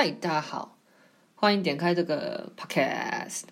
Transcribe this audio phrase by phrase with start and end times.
[0.00, 0.78] 嗨，大家好，
[1.34, 3.42] 欢迎点开这个 podcast，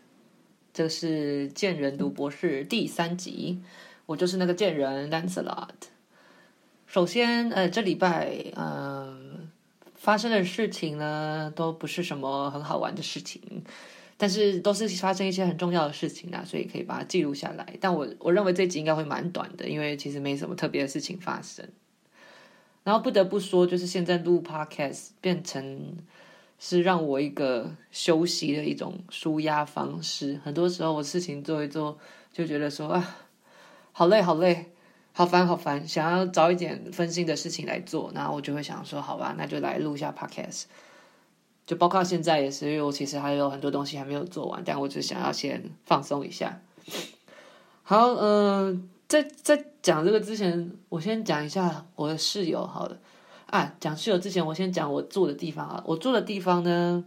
[0.73, 3.61] 这是贱人读博士第三集，
[4.07, 5.71] 我就是那个贱人 Lancelot。
[6.87, 9.51] 首先，呃，这礼拜，嗯、
[9.97, 13.65] 发生的事情呢，都不是什么很好玩的事情，
[14.17, 17.77] 但是都是发生一些很重要的事情啊，所以可以把它记录下来。
[17.81, 21.69] 但我我认为这集应该会蛮短的，因为其实没什么特别的事情发生。
[22.85, 25.97] 然后不得不说，就是现在录 podcast 变成。
[26.59, 30.41] 是让我一个休息的一种舒压方式。
[30.45, 31.99] 很多时候我事情做一做，
[32.33, 33.17] 就觉得说啊，
[33.93, 34.73] 好累好累，
[35.13, 40.65] 好烦好烦，想要找一点分心的事情来做，然后我就会想说，好吧，那就来录一下 podcast。
[41.67, 46.61] 就包括现在也是，因为我其实还有很多东西还没有做完，但我只想要先放松一下。
[47.83, 52.99] 好，嗯、在在讲这个之前，我先讲一下我的室友，好了。
[53.47, 55.83] 啊，讲室友之前，我先讲我住的地方啊。
[55.87, 57.05] 我住的地方呢，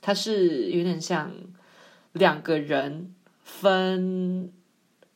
[0.00, 1.32] 它是有点像
[2.12, 3.12] 两个人
[3.42, 4.52] 分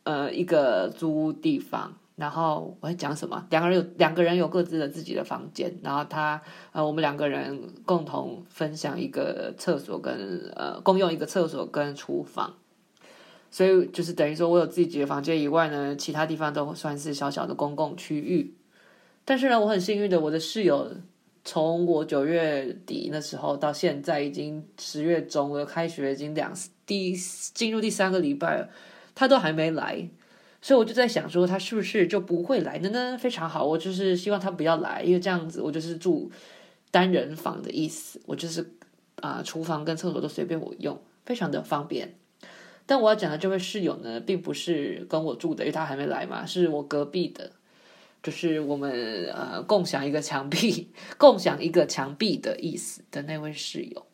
[0.02, 1.94] 呃一个租屋地方。
[2.16, 3.47] 然后我在讲什么？
[3.50, 5.72] 两个人有两个人有各自的自己的房间。
[5.84, 12.52] 然后他呃，我们两个人共同分享一个厕所跟呃共用一个厕所跟厨房。
[13.52, 18.56] 所以就是等于说我有自己的房间以外呢，其他地方都算是小小的公共区域。
[19.28, 20.90] 但是呢，我很幸运的，我的室友
[21.44, 26.50] 从我九月底那时候到现在已经十月中了，开学已经两
[26.86, 27.14] 第
[27.52, 28.70] 进入第三个礼拜了，
[29.14, 30.08] 他都还没来，
[30.62, 33.18] 所以我就在想说，他是不是就不会来的呢？
[33.18, 36.30] 非常好，我就是希望他不要来，因为这样子我就是住
[36.90, 38.66] 单人房的意思，我就是
[39.16, 42.14] 啊、厨房跟厕所都随便我用，非常的方便。
[42.86, 47.52] 但我要讲的这位室友呢，并不是跟我住的，因为他还没来嘛，是我隔壁的。
[48.22, 48.91] 就是我们
[49.33, 54.06] 呃共享一个墙壁， 共享一个墙壁的意思的那位室友，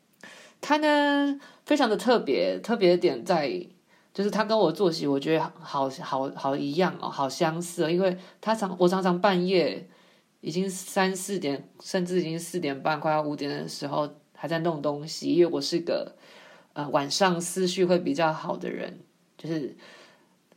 [0.61, 3.67] 他呢非常的特别，特别的点在
[4.13, 9.89] 就是他跟我作息，我觉得好好好一样哦，好相似哦，因为他常我常常半夜
[10.41, 16.15] 已经三四点，甚至已经四点半快要五点的时候还在弄东西，因为我是个
[16.75, 19.01] 呃晚上思绪会比较好的人，
[19.37, 19.77] 就是。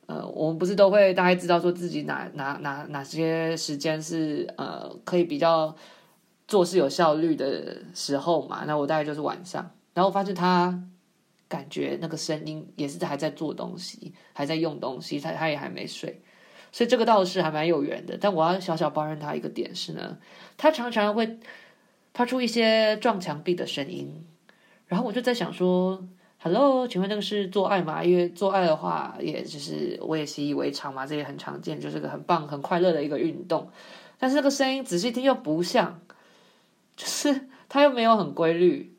[0.08, 5.76] 呃，我们不是都会大概知道说自己哪哪哪哪些时间是呃可以比较
[6.48, 8.64] 做事有效率的时候嘛？
[8.66, 10.82] 那我大概就是晚上，然后我发现他
[11.50, 16.22] 感觉那个声音也是还在做东西，还在用东西，他他也还没睡，
[16.72, 18.18] 所以这个倒是还蛮有缘的。
[18.18, 20.18] 但我要小小抱怨他一个点是呢，
[20.56, 21.38] 他常常会
[22.14, 24.26] 发出一些撞墙壁的声音，
[24.86, 26.08] 然后我就在想说。
[26.40, 28.04] Hello，请问那个是做爱吗？
[28.04, 33.68] 因为做爱的话，也就是我也习以为常嘛，这也很常见，就是个很棒、很快乐的一个运动。
[34.20, 36.00] 但是那个声音仔细听又不像，
[36.96, 38.96] 就是它又没有很规律，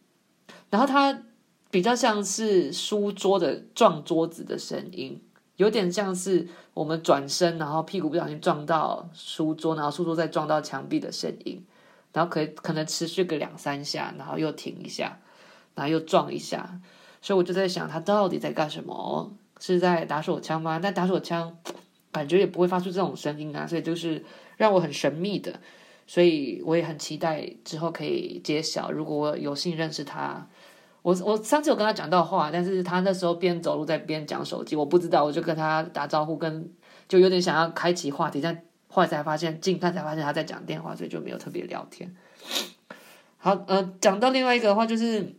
[0.70, 1.22] 然后它
[1.70, 5.22] 比较像是书桌的撞桌子的声音，
[5.56, 11.64] 有点像是我们转身然后屁股不小心撞到书桌，然后书桌再撞到墙壁的声音，
[12.12, 15.20] 然后可以可能持续个两三下，然后又停一下，
[15.76, 16.80] 然后又撞一下。
[17.20, 19.32] 所以我就在想，他到底在干什么？
[19.60, 20.78] 是在打手枪吗？
[20.80, 21.58] 但打手枪
[22.12, 24.24] 感觉也不会发出这种声音啊，所以就是
[24.56, 25.52] 让我很神秘的。
[26.06, 28.92] 所以我也很期待之后可以揭晓。
[28.92, 30.46] 如果我有幸认识他，
[31.02, 36.70] 我我上次有跟他讲到话，但是他那时候边走路在边讲手机，我不知道，我就跟他打招呼，跟
[37.08, 42.14] 就有点想要开启话题，但后来才发现，近看才发现他在讲电话，所以就没有特别聊天。
[43.38, 45.34] 好，呃，讲到另外一个的话就是。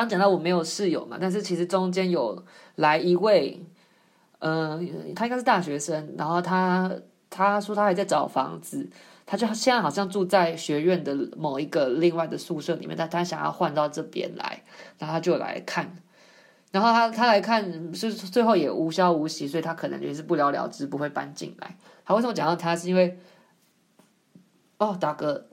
[0.00, 2.44] 刚讲到我没有室友嘛，但是其实中间有
[2.76, 3.62] 来一位，
[4.38, 4.78] 嗯、呃，
[5.14, 6.90] 他应该是大学生，然后他
[7.28, 8.88] 他说他还在找房子，
[9.26, 14.62] 他就现在好像住在学院的某一个另外的宿舍里面，但他想要换到这边来，
[14.98, 15.96] 然后他就来看，
[16.70, 21.76] 然后他他来看是最后也无消无息，所以他可能也是不了了之，不会搬进来。
[22.04, 23.18] 他为什么讲到他是因为，
[24.78, 25.48] 哦，大哥。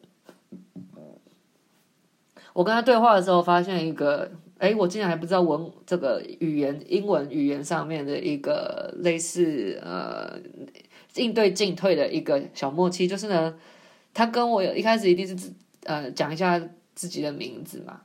[2.59, 10.37] 我跟他对话的时候，发现一个，哎，我竟然还不知道文这个语言，英文语言上面的一个类似呃
[11.15, 13.55] 应对进退的一个小默契，就是呢，
[14.13, 15.53] 他跟我有一开始一定是
[15.85, 16.61] 呃讲一下
[16.93, 18.01] 自己的名字嘛，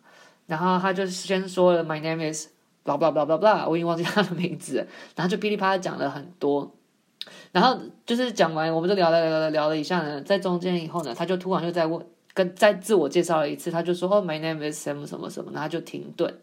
[0.46, 2.46] 然后他就先说了 My name is
[2.84, 4.86] blah blah blah blah blah，我已经忘记他的名字，
[5.16, 6.72] 然后就噼里啪啦讲了很多，
[7.50, 7.76] 然后
[8.06, 12.00] 就是讲完，我们就聊了聊了聊了一下呢，在中间以后呢，他就突然就在问。
[12.34, 16.36] 跟再自我介绍了一次，他就说：“哦，My name is Sam 什么什么。”然后就停顿。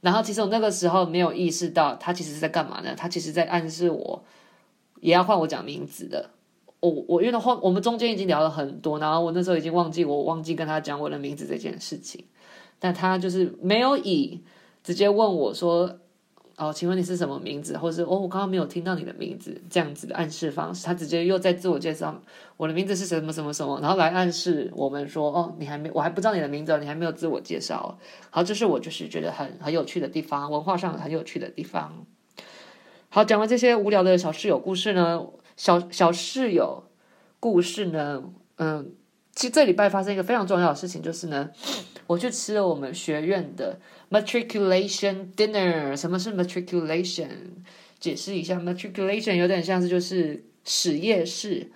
[0.00, 2.94] 然后其实我那个时候没有意识到他其实是在干嘛呢？
[2.96, 4.24] 他其实在暗示我
[5.00, 6.30] 也要换我讲名字的。
[6.78, 12.24] 我我因为的我们中间已经聊了很多，然后我那时候已经忘记我忘记跟他讲我的名字这件事情。
[12.78, 14.40] 但他就是没有以
[14.82, 15.98] 直接问我说。
[16.60, 17.78] 哦，请问你是什么名字？
[17.78, 22.20] 或者是哦，我刚刚没有听到你的名字，这样子的暗示方式，他直接又在自我介绍，
[22.58, 27.98] 我的名字是什么什么什么，然后来暗示我们说，哦，你还没，我还不知道你的名字，你还没有自我介绍。
[28.28, 32.04] 好，这是我就是觉得很很有趣的地方，文化上很有趣的地方。
[33.08, 35.26] 好，讲完这些无聊的小室友故事呢，
[35.56, 36.84] 小小室友
[37.40, 38.22] 故事呢，
[38.56, 38.92] 嗯，
[39.34, 41.48] 其实这礼拜发生一个非常重要的事情，就是呢，
[42.10, 43.78] 我去吃了我们学院的。
[44.10, 47.28] Matriculation dinner，什么是 matriculation？
[48.00, 51.70] 解释一下，matriculation 有点像是就是始业式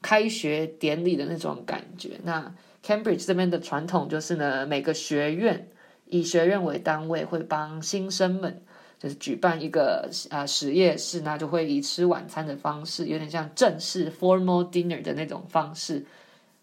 [0.00, 2.10] 开学典礼的那种感觉。
[2.22, 2.54] 那
[2.86, 5.68] Cambridge 这边的传统就是呢，每个学院
[6.06, 8.62] 以学院为单位会帮新生们
[9.00, 16.06] 就是举办一个啊始业式，那就会以吃晚餐的方式，有点像正式 formal dinner 的那种方式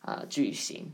[0.04, 0.94] 啊举行。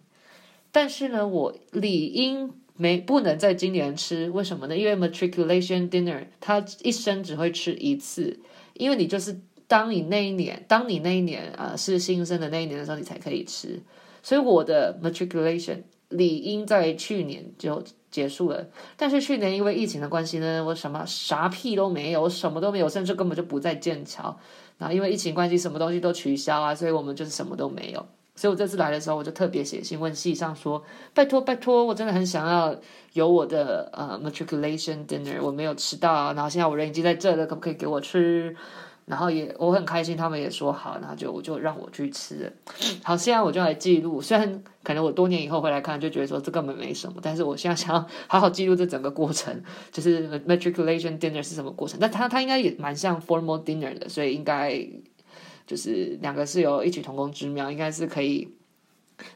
[0.76, 2.52] 但是呢，我理应。
[2.78, 4.76] 没不能在今年吃，为什么呢？
[4.76, 8.38] 因为 matriculation dinner，他一生只会吃一次，
[8.74, 13.82] 因为你就是当你那一年，当你那一年啊、是新生的那一年的时候，你才可以吃。
[14.22, 17.82] 所以我的 matriculation 理应在去年就
[18.12, 18.68] 结束了，
[18.98, 24.38] 但是去年因为疫情的关系呢，我什么啥屁都没有，什么都没有，甚至根本就不在剑桥。
[24.78, 28.06] 然后因为疫情关系，什么东西都取消啊，所以我们就是什么都没有。
[28.36, 30.84] 所以我这次来的时候，我就特别写信问系上说
[31.16, 32.76] ：“拜托拜托，我真的很想要
[33.14, 38.56] 有我的呃 matriculation dinner，我没有吃到，然后现在我人已经在这了，可不可以给我吃？”
[39.06, 42.52] 然后也我很开心，他们也说好，然后就我就让我去吃。
[43.04, 52.00] 好，现在我就来记录，虽然可能我多年以后回来看，就觉得说这根本没什么，但是我现在想要好好记录这整个过程，就是 matriculation dinner 是什么过程。
[52.02, 54.86] 但它它应该也蛮像 formal dinner 的，所以应该。
[55.66, 58.48] 就是两个是有异曲同工之妙，应该是可以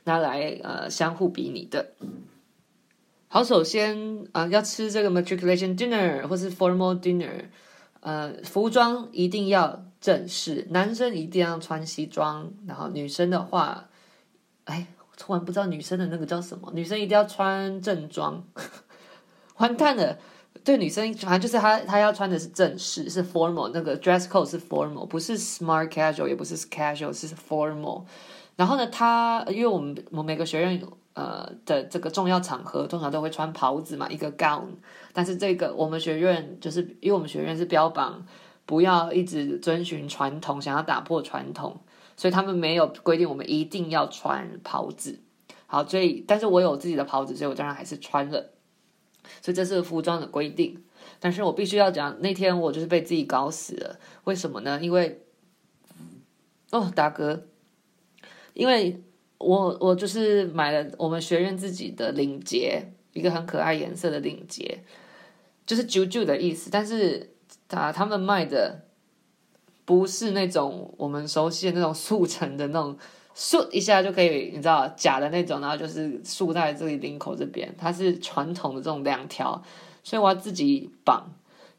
[0.03, 1.93] 拿来呃相互比拟的。
[3.27, 7.45] 好，首先啊、要吃这个 matriculation dinner 或是 formal dinner，
[7.99, 13.89] 呃，服装一定要正式，男生一定要穿西装，然后女生的话，
[14.65, 18.43] 哎，突然不知道女生的那个叫什么，女生一定要穿正装，
[19.57, 20.17] 完蛋了。
[20.63, 28.03] 对女生，反正就是她，她要穿的是正式，是 formal，那个 dress code 是 formal，不是 smart casual，也不是 casual，是 formal。
[28.55, 30.81] 然后呢，她因为我们我们每个学院
[31.13, 34.65] 呃的这个重要场合，通常都会穿袍子嘛，一个 gown。
[35.13, 38.25] 但是这个我们学院就是因为我们学院是标榜
[38.65, 41.79] 不要一直遵循传统，想要打破传统，
[42.15, 45.19] 所以他们没有规定我们一定要穿袍子。
[45.65, 48.51] 好，所以但是我有自己的袍子，所以我当然还是穿了。
[49.41, 50.83] 所以这是服装的规定，
[51.19, 53.99] 但是我必须要讲，那天我就是被自己搞死了。
[54.25, 54.79] 为什么呢？
[54.81, 55.21] 因为，
[56.71, 57.47] 哦，大哥，
[58.53, 59.01] 因为
[59.37, 64.83] 我我就是买了我们学院自己的领结，一个很可爱颜色的领结，
[65.65, 66.69] 就是啾啾的意思。
[66.69, 67.31] 但是
[67.69, 68.85] 啊，他们卖的
[69.85, 72.97] 不是那种我们熟悉的那种速成的那种。
[73.41, 79.63] 束一下就可以，你知道假的那种，然后就是束在这里领口这边，它是传统的这种两条，
[80.03, 81.25] 所以我要自己绑。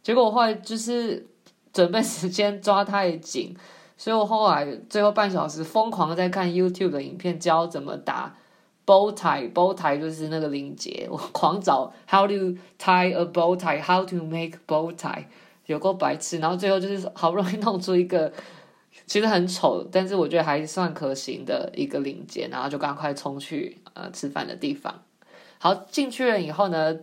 [0.03, 1.27] 结果我后来就是
[1.71, 3.55] 准备时间抓太紧，
[3.99, 8.35] 所以我后来最后半小时疯狂的在看 YouTube 的影片，教怎么打
[8.87, 15.25] bow tie，bow tie 就是那个领结，我狂找 how to tie a bow tie，how to make bow tie，
[15.67, 18.33] 有够白痴，然后最后就是好不容易弄出一个。
[19.07, 25.03] 其实很丑，但是我觉得还算可行的一个领结，然后就赶快冲去呃吃饭的地方。
[25.59, 26.97] 好，进去了以后呢，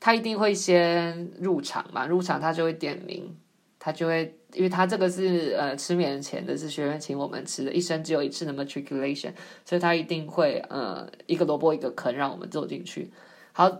[0.00, 3.36] 他一定会先入场嘛，入场他就会点名，
[3.78, 9.32] 他就会，因为他这个是呃吃免钱的，是学院请我们吃的，一生只有一次的 matriculation，
[9.64, 13.10] 所以他一定会呃一个萝卜一个坑让我们走进去。
[13.52, 13.70] 好，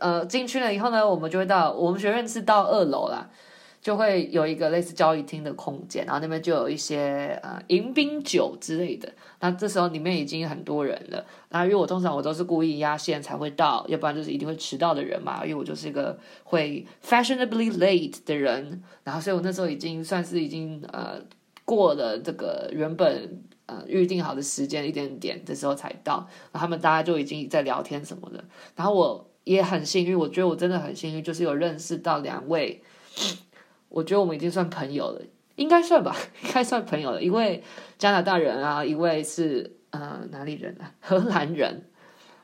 [0.00, 3.30] 呃进去了以后呢，我们就会到我们学院是到二楼啦。
[3.86, 9.08] 就会有一个类似交易厅的空间，然后那边就有一些呃迎宾酒之类的。
[9.38, 11.24] 那这时候里面已经很多人了。
[11.48, 15.44] 然后因为我通常我都是故意压线才会到，要不然就是一定会迟到的人嘛。
[15.44, 18.82] 因为我就是一个会 fashionably late 的人。
[19.04, 21.22] 然后所以我那时候已经算是已经呃
[21.64, 26.26] 过了这个原本呃预定好的时间一点点的时候才到。
[26.50, 28.44] 然后他们大家就已经在聊天什么的。
[28.74, 32.82] 然后我也很幸运，我觉得我真的很幸运，就是有认识到两位。
[33.88, 35.22] 我觉得我们已经算朋友了，
[35.56, 37.22] 应该算吧，应该算朋友了。
[37.22, 37.62] 一位
[37.98, 40.92] 加拿大人啊，一位是呃哪里人啊？
[41.00, 41.84] 荷兰人。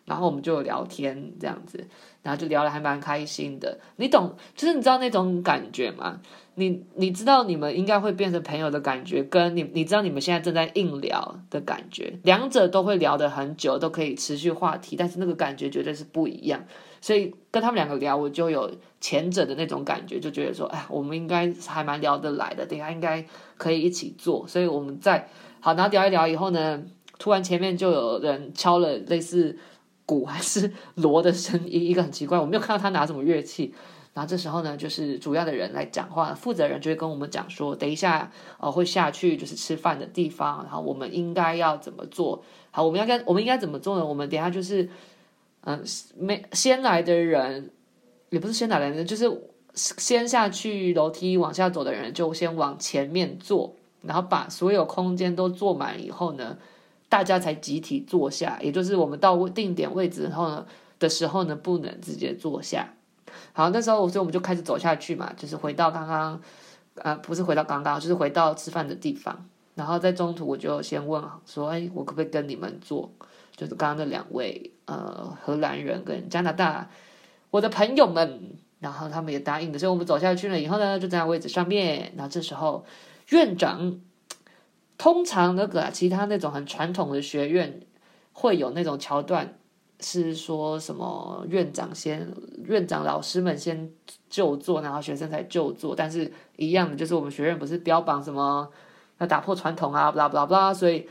[0.05, 1.87] 然后我们就聊天这样子，
[2.23, 3.79] 然后就聊得还蛮开心的。
[3.97, 6.21] 你懂，就是你知道那种感觉吗？
[6.57, 16.65] 你你知道你们应该会变成朋友的感觉，跟你你知道你们现在正在硬聊的感觉，两者都会聊得很久，都可以持续话题，但是那个感觉绝对是不一样。
[17.03, 23.23] 所以跟他们两个聊，我就有前者的那种感觉，就觉得说，哎，我们应该还蛮聊得来的，等下应该
[23.59, 24.47] 可以一起做。
[24.47, 25.29] 所以我们在
[25.61, 26.83] 好，然后聊一聊以后呢，
[27.19, 29.59] 突然前面就有人敲了类似
[30.07, 33.75] 鼓还是锣的声音，一个很奇怪，我没有看到他拿什么乐器。
[34.15, 42.45] 然后这时候呢，就是主要的人来讲话，负责人就会跟我们讲说，等一下呃会下去就是吃饭的地方，然后我们应该要怎么做？
[42.71, 44.05] 好，我们要该我们应该怎么做呢？
[44.05, 44.87] 我们等下就是，
[45.65, 45.85] 嗯、
[46.17, 47.71] 没先来的人，
[48.31, 49.31] 也不是先来的人，就是
[49.75, 56.59] 先下去楼梯往下走的人，就先往前面坐，然后把所有空间都坐满以后呢，
[57.09, 60.67] 大家才集体坐下，也就是我们到定点位置后呢
[60.99, 62.95] 的时候呢，不能直接坐下。
[63.53, 66.41] 好，那时候所以我们就开始走下去嘛，就是回到刚刚，
[66.97, 69.49] 呃，不是回到刚刚，就是回到吃饭的地方。
[69.75, 73.11] 然后在中途我就先问说，哎，我可不可以跟你们坐？
[73.57, 76.91] 就是刚刚那两位，呃，荷兰人跟加拿大
[77.51, 79.79] 我的朋友们，然后他们也答应的。
[79.79, 82.13] 所以我们走下去了以后呢，就在位置上面。
[82.17, 82.85] 然后这时候
[83.29, 84.01] 院长，
[84.99, 87.81] 通常那个其他那种很传统的学院
[88.33, 89.57] 会有那种桥段。
[90.05, 92.29] 是说什么院长先，
[92.65, 93.89] 院长老师们先
[94.29, 95.95] 就座，然后学生才就座。
[95.95, 98.69] 但是一样的，就是我们学院不是标榜什么
[99.19, 101.07] 要打破传统啊，不啦不啦不啦，所以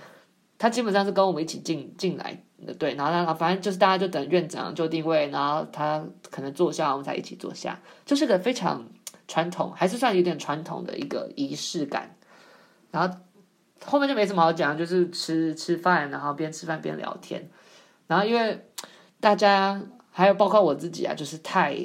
[0.62, 2.40] 他基本上是跟我们一起进进来，
[2.78, 2.94] 对。
[2.94, 8.86] 然后然后反正就是大家就等院长就定位，然后他可能坐下，我们才一起坐下，就是个非常
[9.28, 12.16] 传统，还是算有点传统的一个仪式感。
[12.92, 13.18] 然后
[13.84, 17.50] 后面就没什么好讲，就是吃吃饭，然后边吃饭边聊天。
[18.06, 18.64] 然后因为
[19.20, 21.76] 大家还有包括我自己啊，就是太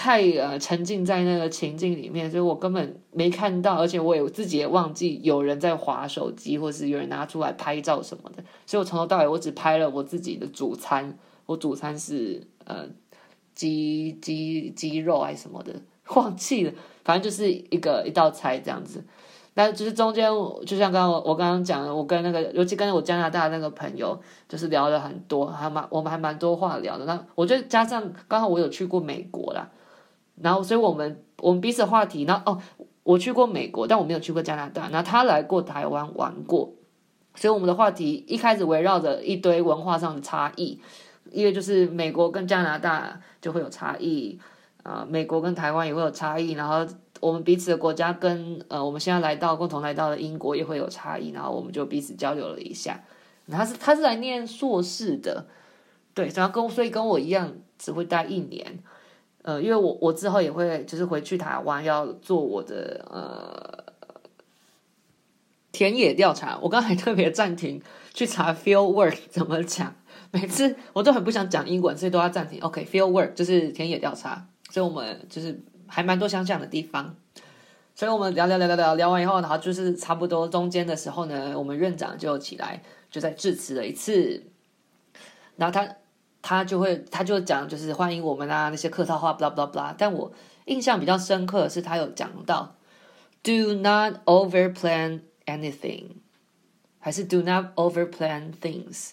[0.00, 8.44] 太呃沉浸在那个情境里面，所以我根本没看到，而且我也自己也忘记有人在划手机，或是有人拿出来拍照什么的。
[8.64, 12.86] 所以我从头到尾我只拍了我自己的主餐，我主餐是呃
[13.56, 15.72] 鸡鸡鸡肉还是什么的，
[16.14, 19.04] 忘记了，反正就是一个一道菜这样子。
[19.52, 20.30] 但就是中间，
[20.64, 24.16] 就像刚刚我我刚刚讲的，我跟那个，尤其跟我加拿大那个朋友，
[24.48, 27.04] 就是聊了很多，还蛮我们还蛮多话聊的。
[27.04, 29.68] 那我觉得加上刚好我有去过美国啦，
[30.42, 32.62] 然后所以我们我们彼此的话题，然后哦，
[33.02, 34.88] 我去过美国，但我没有去过加拿大。
[34.90, 36.72] 然后他来过台湾玩过，
[37.34, 40.80] 所以我们的话题一开始围绕着一堆文化上的差异，
[41.30, 44.38] 因为就是美国跟加拿大就会有差异
[44.82, 46.86] 啊，美国跟台湾也会有差异，然后。
[47.20, 53.02] 我们彼此的国家跟呃，我们现在来到共同来到的英国也会有差异，然后我们就彼此交流了一下。
[53.50, 55.44] 他是他是来念硕士的，
[56.14, 58.78] 对，然后跟所以跟我一样只会待一年，
[59.42, 63.92] 呃，因为我我之后也会就是回去台湾要做我的呃
[65.72, 66.58] 田野调查。
[66.62, 67.82] 我刚才特别暂停
[68.14, 69.94] 去查 field work 怎么讲，
[70.30, 72.60] 每次我都很不想讲英文，所以都要暂停。
[72.60, 75.60] OK，field work 就是田野调查，所以我们就是。
[75.90, 77.16] 还蛮多相像的地方，
[77.94, 84.44] 所以我们聊聊聊聊聊聊完以后，然后就是差不多中间的时候呢，我们院长就起来，就在致辞了一次，
[85.56, 85.90] 然后他
[86.42, 89.94] 他就会他就讲就是欢迎我们啊那些客套话，blah blah blah。
[89.96, 90.32] 但我
[90.66, 92.76] 印象比较深刻的是他有讲到
[93.42, 96.04] ，do not overplan anything，
[96.98, 99.10] 还是 do not overplan things，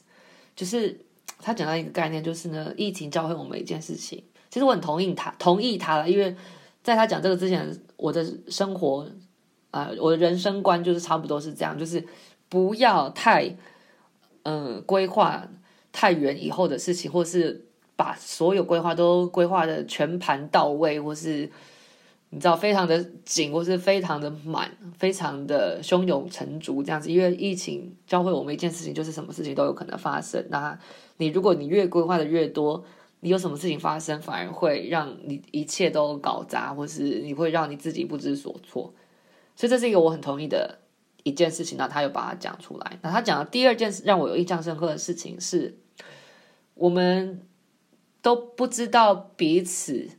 [0.55, 0.99] 就是
[1.39, 6.35] 他讲到一个概念，就是呢，疫情教会我们一件事情，其实我很同意他，同意他了，因为。
[6.85, 9.09] 在他讲这个之前，我的生活
[9.71, 12.05] 啊、我的人生观就是差不多是这样，就是
[12.47, 13.57] 不要太
[14.43, 15.47] 嗯规划
[15.95, 21.49] 太远以后的事情，或是把所有规划都规划的全盘到位，或是
[22.31, 27.09] 你知道非常的紧，或是非常的满，非常的胸有成竹这样子。
[27.09, 30.45] 因为疫情教会我们一件事情，就是什么事情都有可能发生。
[30.49, 30.77] 那
[31.17, 32.83] 你如果你越规划的越多。
[33.21, 38.93] 你有什么事情发生，反而会让你一切都搞砸，或是你会让你自己不知所措。
[39.55, 40.77] 所以这是一个我很同意的
[41.23, 41.75] 一件事情。
[41.75, 42.99] 那他又把它讲出来。
[43.01, 45.75] 那他讲的第二件事让我有印象深刻的事情是，
[46.75, 47.41] 我们
[48.21, 50.11] 都不知道彼此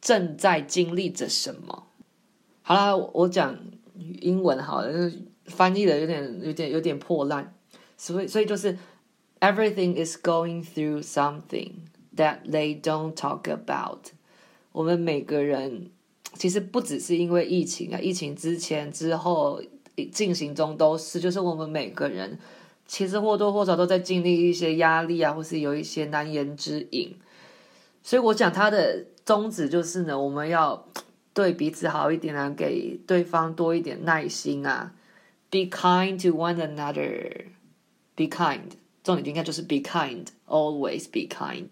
[0.00, 1.86] 正在经历着什么。
[2.62, 3.58] 好啦，我讲
[4.20, 5.12] 英文好了，
[5.44, 7.54] 翻译的有点、有点、有点破烂。
[7.96, 8.76] 所以，所以就是
[9.40, 11.72] everything is going through something。
[12.16, 14.06] That they don't talk about。
[14.72, 15.90] 我们每个人
[16.32, 19.60] 其实不只是因为疫情啊，疫情之前、之后
[20.10, 22.38] 进行中都是，就是我们每个人
[22.86, 27.16] 其实或多或少都在经历一些压力啊，或是有一些难言之隐。
[28.02, 30.86] 所以我讲他的宗旨就是呢，我们要
[31.34, 34.92] 对彼此好一点啊，给对方多一点耐心啊。
[35.50, 37.46] Be kind to one another.
[38.14, 38.70] Be kind，
[39.04, 40.26] 重点应该就是 be kind.
[40.46, 41.68] Always be kind，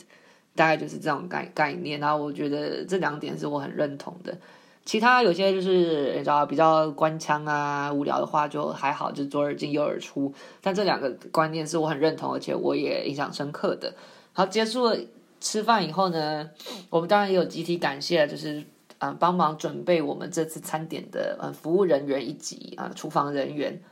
[0.55, 2.01] 大概就是这种概概念。
[2.01, 4.37] 然后我觉得这两点是我很认同的。
[4.85, 10.33] 其他有些就是你知道比较官腔啊、无聊的话就还好，就左耳进右耳出。
[10.61, 13.95] 但这两个观念是我很认同，而且我也印象深刻的。
[14.33, 14.97] 好，结束了。
[15.41, 16.49] 吃饭以后呢，
[16.89, 18.61] 我们当然也有集体感谢，就是
[18.97, 23.83] 啊、呃，帮忙准备我们这次餐点的呃服务人员以及啊、呃、厨房人员。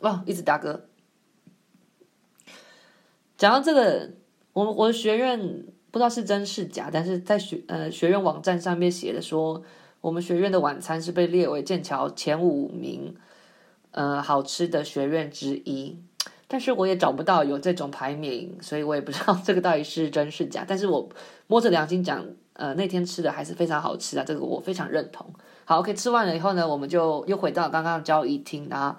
[0.00, 0.80] 哇、哦，一直打嗝。
[3.38, 4.10] 讲到这个，
[4.52, 5.64] 我我的学院
[5.96, 9.62] 不知道是真是假，但是在学呃学院网站上面写的说，
[10.02, 13.16] 我们学院的晚餐是被列为剑桥前五名
[13.92, 15.96] 呃好吃的学院之一。
[16.46, 20.66] 但是我也找不到有这种排名，所以我也不知道 这个到底是真是假。
[20.68, 21.08] 但是我
[21.46, 22.22] 摸着良心讲，
[22.52, 25.26] 呃，那天吃的还是非常好吃啊，这个我非常认同。
[25.64, 28.94] 好，OK，吃完了以后呢，我们就又回到刚刚交易厅，然后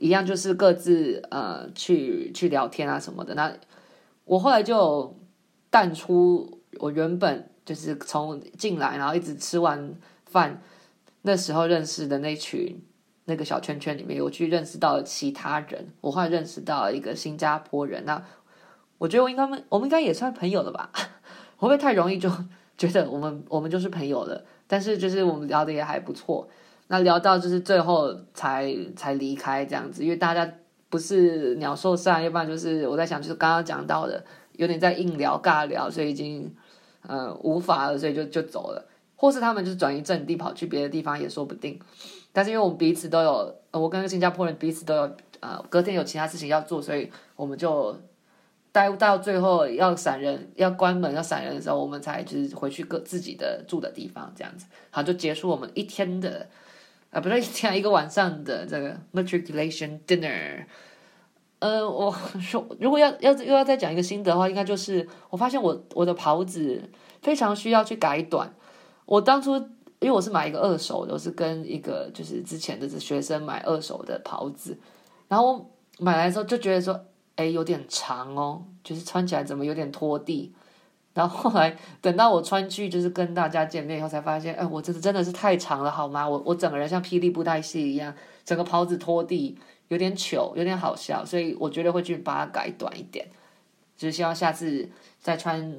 [0.00, 3.34] 一样就是各自呃去去聊天啊什么的。
[3.34, 3.52] 那
[4.24, 5.14] 我后来就
[5.70, 9.94] 淡出我原本就是从进来然后一直吃完
[10.26, 10.60] 饭
[11.22, 12.82] 那时候认识的那群。
[13.30, 15.92] 那个小圈圈里面，我去认识到了其他人。
[16.00, 18.24] 我后来认识到了一个新加坡人，那
[18.96, 20.90] 我觉得我应该们我们应该也算朋友了吧？
[21.58, 22.30] 会不会太容易就
[22.78, 24.42] 觉得我们我们就是朋友了？
[24.66, 26.48] 但是就是我们聊的也还不错。
[26.86, 30.50] 那聊到就是最后才才离开这样子，因为大家
[30.88, 34.24] 不是鸟兽散，要不然就是我在想，就是刚刚讲到的
[34.58, 36.52] 有点在硬聊尬聊，所以已经
[37.06, 41.80] 呃无法了，所以就就走了，或是他们就是转移阵地跑去别的地方也说不定。
[42.32, 47.96] 但是因为我们彼此都有，我跟新加坡人彼此都有，呃，隔天有其他事情要做，所以我们就
[48.72, 56.48] 待到最后要闪人、要关门、要闪人的时候，我们才就是回去各自己的住的地方，这样子，好，就结束我们一天的，
[57.10, 60.64] 啊、不是一天，一个晚上的这个 matriculation dinner。
[61.60, 62.10] 呃，我
[62.40, 66.82] 说如果要要又要再讲一个心得的话，应该就是我发现我我的袍子
[67.22, 68.54] 非常需要去改短，
[69.06, 69.68] 我当初。
[70.00, 74.78] 因为我是买一个二手的，我是跟一个就是之前的学生买二手的袍子，
[75.26, 76.96] 然后我买来的时候就觉得说，
[77.34, 80.54] 哎，有点长哦，就是穿起来怎么有点拖地。
[81.14, 86.28] 然后后来等到我穿去就是跟大家见面以后，才发现，哎，我这是真的是太长了，好吗？
[86.28, 93.26] 我我整个人像霹雳布袋戏一样，整个袍子拖地，有点糗，有点好笑，所以我觉得会去把它改短一点，
[93.96, 94.88] 就是希望下次
[95.20, 95.76] 再穿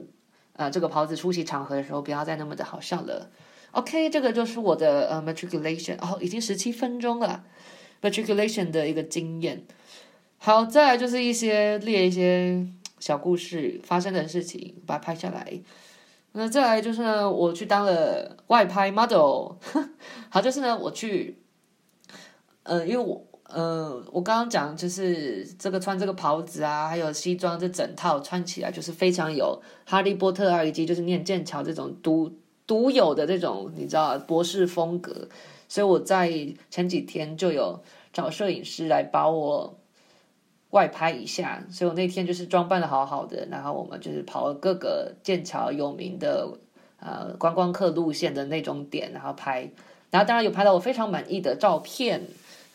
[0.53, 3.29] 呃这个袍子出席场合的时候，不要再那么的好笑了。
[3.71, 7.43] OK，这个就是我的呃 matriculation 哦，已经十七分钟了
[8.01, 9.63] ，matriculation 的一个经验。
[10.39, 12.65] 好，再来就是一些列一些
[12.99, 15.61] 小故事发生的事情，把它拍下来。
[16.31, 19.53] 那再来就是呢，我去当了外拍 model。
[20.29, 21.39] 好，就是呢，我去，
[22.63, 32.31] 呃，因为我呃，我刚刚讲就是这个穿这个袍子啊，还有西装这整套穿起来就是非常有哈利波特啊，以及就是念剑桥这种独。
[32.67, 35.27] 独有的这种你知道博士风格，
[35.67, 36.31] 所以我在
[36.69, 37.81] 前几天就有
[38.13, 39.75] 找摄影师来帮我
[40.69, 46.47] 外拍一下，所以我那天就是装扮的好好的，然后我们就是跑了各个剑桥有名的
[46.99, 49.71] 呃观光客路线的那种点，然后拍，
[50.11, 52.21] 然后当然有拍到我非常满意的照片，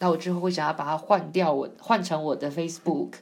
[0.04, 3.12] 那我之后会想要把它换掉，我换成我的 Facebook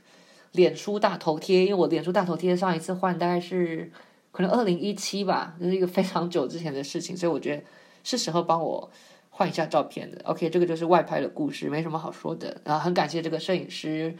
[0.50, 3.92] 脸书大头贴，因为我脸书大头贴上一次换大概是。
[4.32, 7.62] 可能二零一七吧，这是一个非常久之前的事情，所以我觉得
[8.02, 8.90] 是时候帮我
[9.28, 10.22] 换一下照片的。
[10.24, 12.58] OK，这个就是外拍的故事，没什么好说的。
[12.64, 14.16] 然后很感谢这个摄影师，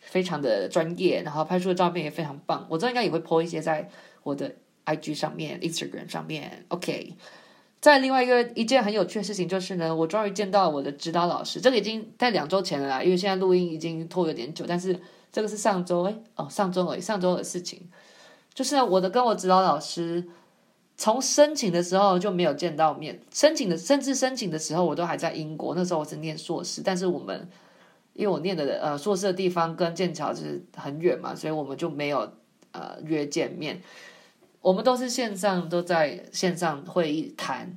[0.00, 2.66] 非常的专业，然后拍出的照片也非常棒。
[2.68, 3.88] 我之后应该也会 po 一些在
[4.22, 6.66] 我的 IG 上面、Instagram 上面。
[6.68, 7.14] OK，
[7.84, 11.60] 在另外一个一件很有趣的事情就是呢，我终于见到了我的指导老师。
[11.60, 14.98] 这个已经在两周前了啦，因为现在录音已经拖有点久，但是
[15.30, 17.82] 这个是上周哎哦上周而已，上周的事情。
[18.54, 20.26] 就是我的跟我指导老师，
[20.96, 23.20] 从申请的时候就没有见到面。
[23.30, 25.74] 申请的甚至申请的时候，我都还在英国。
[25.74, 27.46] 那时候我是念硕士，但是我们
[28.14, 32.32] 因为我念的呃硕士的地方跟剑桥就是很远嘛，所以我们就没有
[32.72, 33.82] 呃约见面。
[34.64, 37.76] 我们都是线上都在线上会议谈。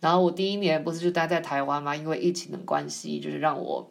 [0.00, 3.90] 然后我第一年不是就待在台湾嘛，因为疫情的关系，就是让我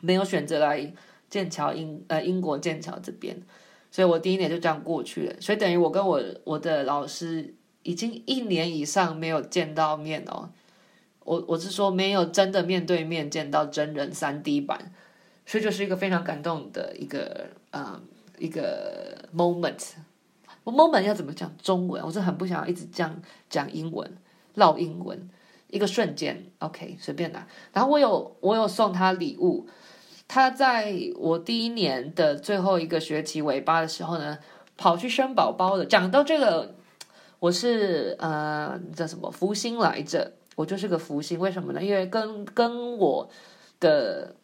[0.00, 0.90] 没有选择来
[1.28, 3.42] 剑桥英呃英国剑桥这边。
[3.90, 10.48] 所以我第一年就这样过去了，所以等于我跟我我的老师已经一年以上没有见到面哦。
[11.24, 14.92] 我我是说没有真的面对面见到真人三 D 版，
[15.44, 18.00] 所以就是一个非常感动的一个嗯
[18.38, 19.96] 一个 moment。
[20.66, 22.02] 我 moment 要怎么讲中文？
[22.04, 24.18] 我是很不想要一直这样讲英文，
[24.56, 25.30] 烙英文。
[25.68, 27.46] 一个瞬间，OK，随便拿。
[27.72, 29.68] 然后我有我有送他礼物，
[30.26, 34.36] 他在我第一年的最后一个学期尾巴的时候呢，
[34.76, 35.86] 跑去生宝宝了。
[35.86, 36.74] 讲到这个，
[37.38, 40.32] 我是呃叫什么福星来着？
[40.56, 41.80] 我就是个福星，为什么呢？
[41.80, 43.28] 因为跟跟我
[43.78, 44.34] 的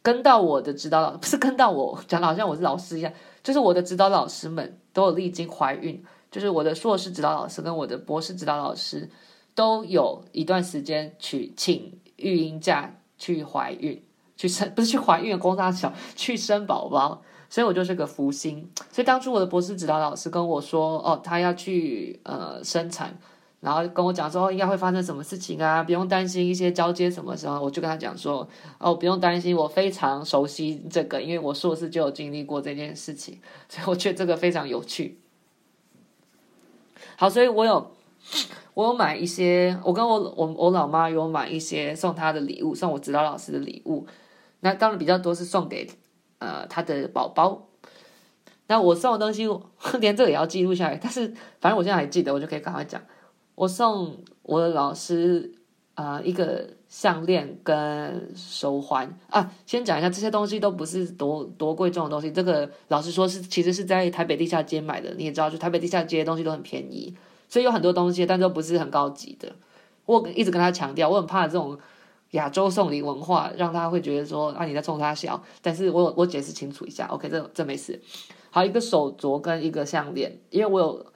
[0.00, 3.12] 跟到我的指导老不是跟到我讲的好像我是老师一样，
[3.42, 9.10] 就是我的指导老师们都有历经怀孕，就是我的硕士指导老师跟我的博士指导老师。
[9.56, 14.04] 都有一段时间去请育婴假去怀孕，
[14.36, 18.70] 去生不是去怀孕，公大小去生宝宝，所以我就是个福星。
[18.92, 23.18] 所以当初我的博士指导老师跟我说，哦，他要去呃生产，
[23.60, 35.18] 然后跟我讲说，应该会发生什么事情啊，不用担心一些交接什么时候，我就跟他讲说，哦，不用担心，我非常熟悉这个，因为我硕士就有经历过这件事情，所以我觉得这个非常有趣。
[37.16, 37.90] 好，所以我有。
[38.74, 44.04] 我有买一些，我跟我我我老妈有买一些送她的礼物，送我指导老师的礼物。
[44.60, 45.88] 那当然比较多是送给
[46.40, 47.68] 呃她的宝宝。
[48.66, 49.48] 那我送的东西，
[50.00, 50.98] 连这个也要记录下来。
[51.00, 53.00] 但是反正我现在还记得，我就可以赶快讲。
[53.56, 55.52] 我送我的老师
[55.94, 59.50] 啊、一个项链跟手环啊。
[59.64, 62.30] 先讲一下，这些东西都不是多多贵重的东西。
[62.30, 65.14] 这个老师说是其实是在台北地下街买的。
[65.16, 67.16] 你也知道，就台北地下街的东西都很便宜。
[67.48, 69.50] 所以有很多东西，但都不是很高级的。
[70.04, 71.78] 我一直跟他强调，我很怕这种
[72.32, 75.42] 亚洲送礼文化，让他会觉得说啊，你在冲他笑。
[75.62, 77.98] 但是我我解释清楚一下，OK，这这没事。
[78.50, 81.06] 好，一个手镯跟一个项链，因为我有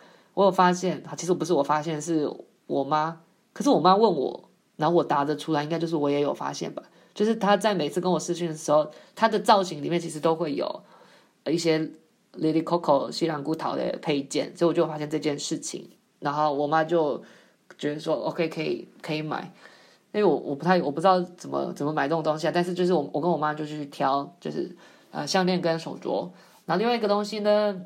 [0.40, 2.26] 我有发现，其实不是我发现，是
[2.66, 3.20] 我妈。
[3.52, 6.82] 可是我妈问我，然后我答得出来，应该就是我也有发现吧。
[7.12, 10.82] 就是她在每次跟我视讯的时候，她的造型里面其实都会有
[11.44, 11.78] 一些
[12.38, 15.90] Lily Coco 西兰古桃的配件，所以我就发现这件事情。
[16.20, 17.22] 然后我妈就
[17.76, 19.52] 觉得说，OK，可以可以买，
[20.12, 22.50] 因为我我不太我不知道怎么怎么买这种东西啊。
[22.54, 24.74] 但是就是我我跟我妈就去挑，就是
[25.10, 26.30] 呃项链跟手镯。
[26.64, 27.78] 然后另外一个东西呢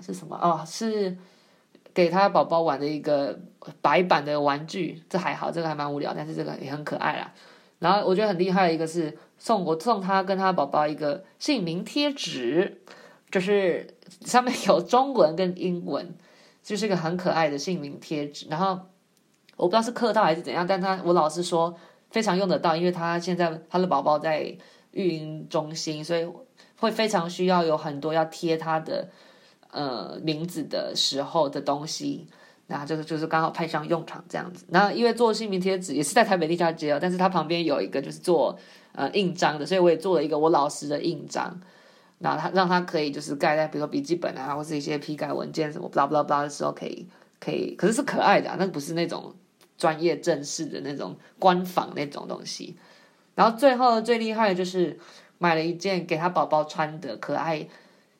[0.00, 0.36] 是什么？
[0.42, 1.16] 哦，是
[1.94, 3.38] 给他宝宝玩的一个
[3.80, 5.02] 白板的玩具。
[5.08, 7.32] 这还好，这个还蛮无聊，但是这个也很可爱啦。
[7.78, 12.82] 然后我觉得很厉害的一个是送我送他跟他宝宝一个姓名贴纸，
[13.30, 16.14] 就是上面有中文跟英文。
[16.64, 18.68] 就是一个很可爱的姓名贴纸，然后
[19.56, 21.76] 我不知道是客套还是怎样，但他我老师说
[22.08, 24.56] 非常用得到，因为他现在他的宝宝在
[24.92, 26.26] 育婴中心，所以
[26.78, 29.10] 会非常需要有很多要贴他的
[29.74, 32.26] 呃名字的时候的东西，
[32.68, 34.64] 那这个就是刚好派上用场这样子。
[34.68, 38.58] 那因为做姓名贴纸也是在台北立交街哦，但是它旁边有一个就是做
[38.92, 41.60] 呃印章的，所以我也做了一个我老师的印章。
[42.20, 47.06] 然后他让他可以就是盖在比如说笔记本啊，或是一些批改文件什么，巴拉巴拉巴拉的时候可以
[47.38, 49.34] 可以，可是是可爱的啊，那不是那种
[49.76, 52.76] 专业正式的那种官方那种东西。
[53.34, 54.98] 然后最后最厉害的就是
[55.38, 57.66] 买了一件给他宝宝穿的可爱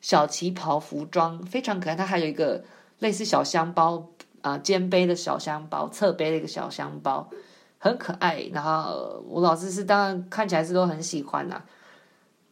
[0.05, 1.95] 小旗袍服装，非常可爱。
[1.95, 2.63] 它还有一个
[2.99, 4.07] 类似小香包
[4.41, 7.27] 啊，肩背的小香包，侧背的一个小香包，
[7.79, 8.47] 很可爱。
[8.53, 11.65] 然后我老师是当然看起来是都很喜欢呐啊。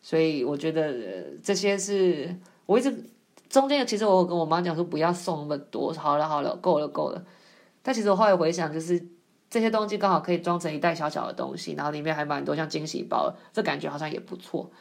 [0.01, 2.35] 所以我觉得这些是
[2.65, 2.91] 我一直
[3.49, 7.23] 中间其实我跟我妈讲说不要送那么多，好了好了，够了够了。
[7.83, 8.99] 但其实我后来回想，就是
[9.47, 14.71] 这些东西刚好可以装成一袋小小的东西，然后里面还蛮多像惊喜包，这感觉好像也不错。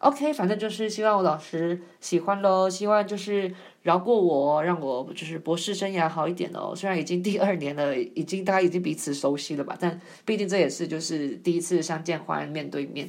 [0.00, 6.72] OK，反正就是希望我老师喜欢喽，希望就是饶过我，让我就是博士生涯好一点哦。
[6.72, 13.08] 虽然已经第二年了，已经大家已经彼此熟悉了吧，但毕竟这也是就是第一次相见欢面对面。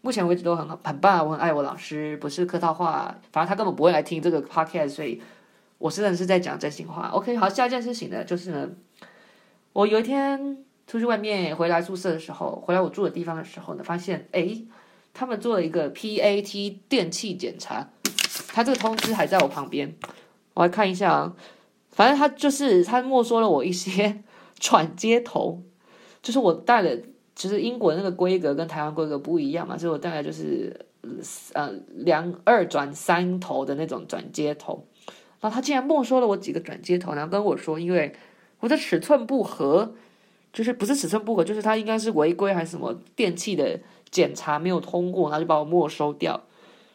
[0.00, 5.22] 目前为止都很好，很棒，我很爱我老师，不是客套话，反正他根本不会来听这个 podcast，所以
[5.78, 7.08] 我真的是在讲真心话。
[7.10, 8.68] OK，好，下一件事情呢，就是呢，
[9.72, 10.58] 我有一天
[10.88, 14.66] 出去外面回来宿舍的时候，回来我住的地方的时候呢，发现诶，
[15.16, 17.88] 他们做了一个 PAT 电器检查，
[18.48, 19.96] 他这个通知还在我旁边，
[20.52, 21.34] 我来看一下啊，
[21.90, 24.22] 反正他就是他没收了我一些
[24.60, 25.62] 转接头，
[26.20, 26.90] 就是我带了。
[27.38, 30.74] 其实英国那个规格跟台湾规格不一样嘛，所以我大概就是
[31.52, 34.86] 呃两二转三头的那种转接头，
[35.40, 38.10] 然后他竟然没收了我几个转接头，然后跟我说，因为
[38.60, 39.92] 我的尺寸不合，
[40.50, 43.78] 就是不是尺寸不合，就是他应该是违规还是什么电器的
[44.10, 46.42] 检查没有通过，然后就把我没收掉。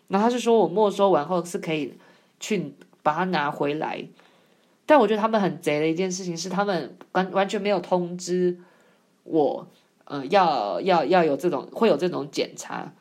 [0.08, 1.94] 然后他是说我没收完后是可以
[2.40, 4.06] 去把它拿回来，
[4.86, 8.60] 但我觉得他们很贼的一件事情是，他们完完全没有通知
[9.24, 9.68] 我。
[10.14, 12.92] 嗯，要要要有这种会有这种检查，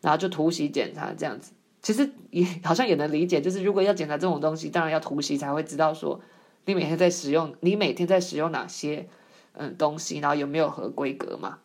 [0.00, 1.52] 然后就突袭检查这样子。
[1.82, 6.18] 其实也好像也能理解，就是如果要检查这种东西，当然要突袭才会知道说
[6.64, 9.06] 你每天在使用，你每天在使用哪些
[9.52, 11.58] 嗯东西，然后有没有合规格嘛。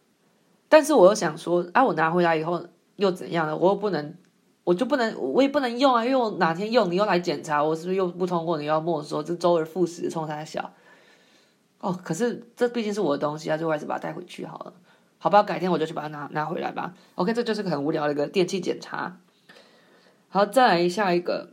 [0.70, 2.64] 但是我又想说，啊，我拿回来以后
[2.96, 3.58] 又怎样呢？
[3.58, 4.16] 我又不能，
[4.64, 8.58] 我就不能，我也不能用啊，因为我哪天用你又来检查，我是不是又不通过？
[8.58, 10.72] 你要没收，这周而复始冲他小。
[11.80, 14.74] 哦，可是这毕竟是我的东西啊，就还是把它带回去好了。
[15.18, 16.94] 好吧，改天我就去把它拿拿回来吧。
[17.16, 19.18] OK，这就是个很无聊的一个电器检查。
[20.30, 21.50] 好，再来下一个，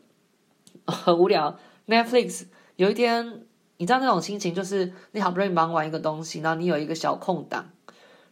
[0.86, 1.58] 很 无聊。
[1.86, 3.46] Netflix 有一天，
[3.78, 7.70] 你知道那种心情，就是你好不容易忙完一个东西，然后你有一个小空档，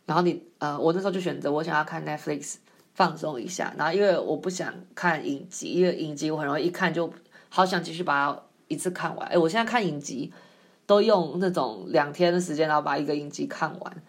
[0.07, 2.57] 然后你呃，我那时候就选择我想要看 Netflix
[2.95, 7.13] 放松一下，然后因为我不想看影集，因为影集我很容易一看就
[7.49, 9.27] 好想继续把它一次看完。
[9.29, 10.33] 哎，我现在看影集
[10.87, 14.03] 都用那种两天的时间，然后把一个影集看完。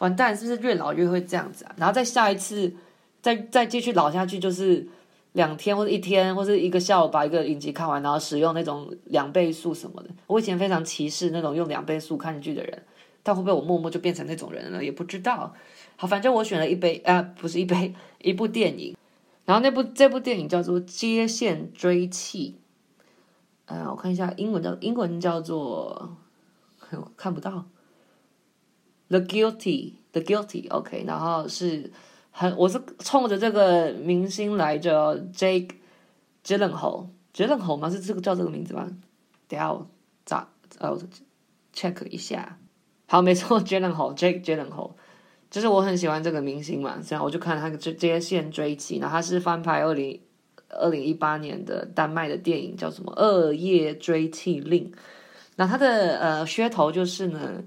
[0.00, 1.74] 完蛋，是不是越老越会这样子啊？
[1.76, 2.72] 然后再下一次，
[3.20, 4.86] 再再继续老下去，就是
[5.32, 10.10] 两天或者一天或者一个下午把一个影集看完，然后使用那种两倍速什么的。
[10.28, 12.82] 我以前非常歧视那种用两倍速看剧的人，
[13.28, 14.82] 但会不会我默默就变成那种人了？
[14.82, 15.54] 也不知道。
[15.96, 18.96] 好，反正我选了一杯啊，不是一杯，一部电影。
[19.44, 22.56] 然后那部这部电影叫做《接线追气》。
[23.66, 26.16] 呃，我看一下英文叫英文叫做，
[26.90, 27.66] 我看不到。
[29.08, 31.92] The Guilty, The Guilty，OK，、然后是
[32.30, 35.72] 很，我是冲着这个明星来着，Jake
[36.42, 37.90] Gyllenhaal，Gyllenhaal 吗？
[37.90, 38.88] 是这个叫这个名字吗？
[39.46, 39.86] 等下我
[40.24, 40.98] 找呃
[41.74, 42.58] check 一下，
[43.10, 44.92] 好，没错，Gyllenhaal，Jake Gyllenhaal，
[45.50, 50.20] 就是我很喜欢这个明星嘛，然后我就看他接接线追击，然后他是翻拍二零
[50.68, 54.92] 二零一八年的丹麦的电影，叫什么《恶夜追缉令》，
[55.56, 57.64] 那他的呃噱头就是呢。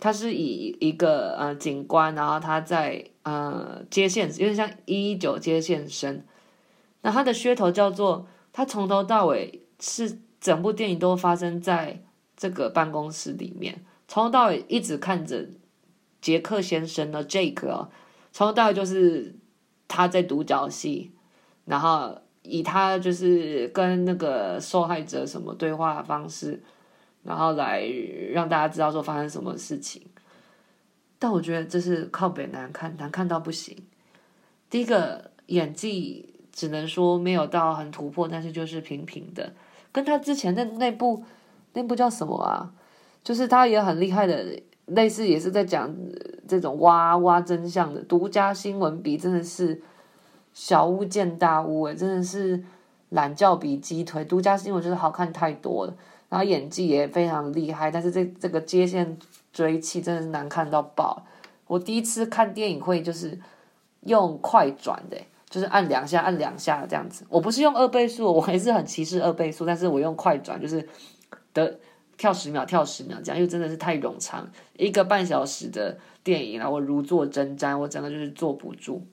[0.00, 6.22] 他是以一个呃警官，然后他在呃接线，有点像一一九接线生。
[7.00, 12.00] 那他的噱头叫做他从头到尾是整部电影都发生在
[12.36, 15.46] 这个办公室里面，从头到尾一直看着
[16.20, 17.88] 杰克先生呢，Jake 哦，
[18.32, 19.36] 从头到尾就是
[19.86, 21.12] 他在独角戏，
[21.66, 26.60] 然后以他就是跟那个受害者什么对话的方式。
[27.24, 27.84] 然后来
[28.32, 30.00] 让大家知道说发生什么事情，
[31.18, 33.76] 但我觉得这是靠北难看，难看到不行。
[34.70, 39.52] 第一个演技只能说没有到很突破，但是就是平平的，
[39.92, 41.22] 跟他之前的那部
[41.74, 42.72] 那部叫什么啊？
[43.28, 44.42] 就是他也很厉害的，
[44.86, 45.94] 类似也是在讲
[46.48, 49.82] 这种挖挖真相的独家新闻比，真的是
[50.54, 52.64] 小巫见大巫诶，真的是
[53.10, 55.94] 懒觉比鸡腿，独家新闻就是好看太多了。
[56.30, 59.18] 然后演技也非常厉害，但是这这个接线
[59.52, 61.22] 追缉真的是难看到爆。
[61.66, 63.38] 我第一次看电影会就是
[64.04, 65.18] 用快转的，
[65.50, 67.26] 就是按两下按两下这样子。
[67.28, 70.88] 我不是用二倍速，我还是很歧视二倍速，但是我用快转就是
[71.52, 71.78] 的
[72.18, 79.06] 跳十秒跳十秒这样，因为真的是太冗长，一个半小时的电影，然后我如坐针毡，我整个就是坐不住，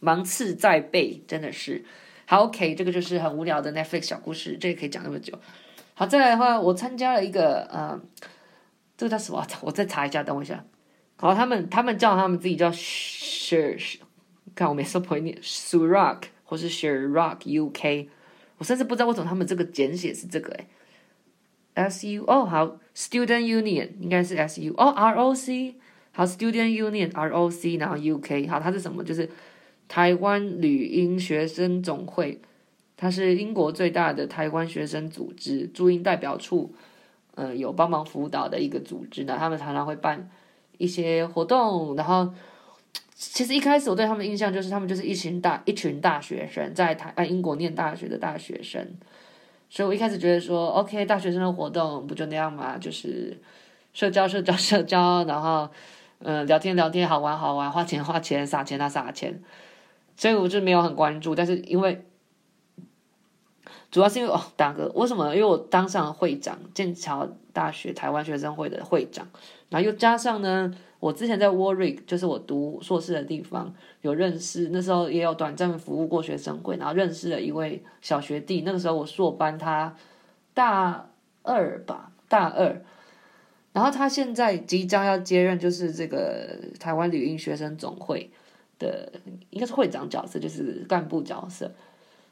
[0.00, 1.84] 芒刺在背，真的是。
[2.26, 5.38] 好，OK，这个就是很无聊的 Netflix 小故事，这个可以讲那么久。
[5.94, 8.00] 好，再来的话，我参加了一个，呃，
[8.96, 9.46] 这个叫什么？
[9.62, 10.64] 我再查一下，等我一下。
[11.16, 13.96] 好，他们他们叫他们自己叫 Shirsh，
[14.54, 18.08] 看我每次不会念 Surock 或是 Shirrock UK，
[18.58, 20.66] 我甚至不知道为什么他们这个简写是这个哎
[21.74, 25.74] ，S U 哦，好，Student Union 应该是 S U 哦，R O C
[26.12, 29.02] 好，Student Union R O C 然后 UK 好，它是什么？
[29.02, 29.28] 就是
[29.88, 32.40] 台湾旅英学生总会。
[32.94, 36.72] 它是英国最大的台湾学生组织，驻英代表处，
[37.34, 39.34] 呃，有帮忙辅导的一个组织呢。
[39.36, 40.30] 他们常常会办
[40.78, 42.32] 一些活动，然后
[43.16, 48.86] 其实一开始我对他们的印象就是，他们就是一群大一群大学生在台在英国念大学的大学生，
[49.72, 53.40] 所以我一开始觉得说，OK，大学生的活动不就那样嘛，就是
[53.94, 55.66] 社交社交社交，然后
[56.18, 59.42] 嗯、聊天聊天，好玩好玩，花钱花钱，撒钱啊撒钱，
[60.14, 62.04] 所以我就没有很关注，但是因为。
[63.90, 65.34] 主要是因为哦，大哥，为什么？
[65.34, 69.28] 因为我当上了会长，剑桥大学台湾学生会的会长，
[69.68, 79.96] 然后又加上呢，我之前在 Warwick，就是我读硕士的地方，有认识，那时候也有短暂服务过学生会，然后认识了一位小学弟，那个时候我硕班他
[80.54, 81.10] 大
[81.42, 82.80] 二吧，大二，
[83.72, 88.30] 然后他现在即将要接任，就是这个台湾旅英学生总会
[88.78, 89.10] 的，
[89.50, 91.68] 应该是会长角色，就是干部角色。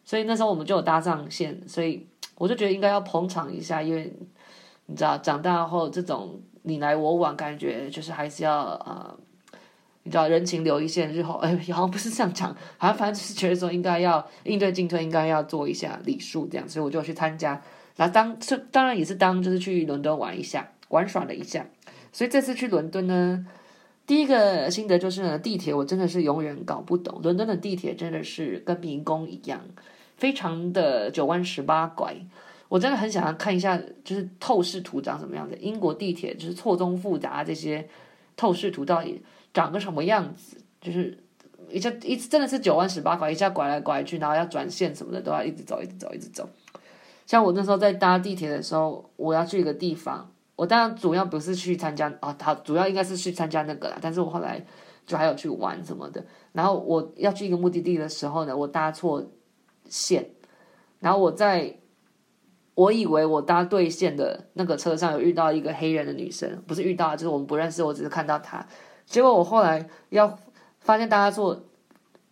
[0.05, 2.07] 所以那时候我们就有搭上线，所以
[2.37, 4.13] 我就觉得应该要捧场一下，因为
[4.87, 9.19] 你知道长大后这种你来我往，感觉就是还是要呃
[10.03, 17.61] 你知道人情留一线，日后 哎，好像不是这样讲，好像反正就是觉得说应该要应对进退，应该要做一下礼数这样，所以我就去参加。
[17.97, 21.67] 然后当这当然也是当就是去伦敦玩一下，玩耍了一下。
[22.13, 23.47] 所以这次去伦敦呢，
[24.07, 29.61] 第一个心得就是呢，地铁我真的是永远搞不懂，伦敦的地铁真的是跟迷宫一样，
[30.17, 32.17] 非常的九弯十八拐。
[32.71, 35.55] 我真的很想要看一下，就是透视图长什么样子。
[35.61, 37.87] 英国地铁就是错综复杂这些
[38.35, 39.23] 透视图到底。
[39.53, 40.57] 长个什么样子？
[40.81, 41.19] 就是
[41.69, 46.49] 一下一直真的是九弯十八拐，一下拐来拐去，然后要转线什么的，都要一直走，一直走，一直走。
[47.27, 53.99] 像我那时候在搭地铁的时候，我要去一个地方，我当然主要不是去参加啊，他主要应该是去参加那个啦。
[54.01, 54.65] 但是我后来
[55.05, 56.25] 就还有去玩什么的。
[56.53, 59.21] 然后我要去一个目的地的时候呢，我搭错
[59.89, 60.31] 线，
[61.01, 61.77] 然后我在
[62.81, 68.67] 我以为我搭对线的那个车上有遇到一个黑人的女生，不是遇到，就是我们不认识，我只是看到她。
[69.05, 70.39] 结果我后来要
[70.79, 71.61] 发现搭错，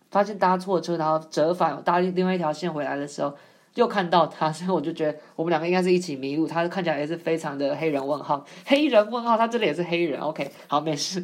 [0.09, 3.31] 发现搭错车，然后折返搭另外一条线回来的时候，
[3.75, 6.47] 又看到她，所以我就觉得我们两个应该是一起迷路。
[6.47, 10.19] 她看起来也是非常的黑人问号， 黑人问号，她这里也是黑人。
[10.19, 11.23] OK，好，没事。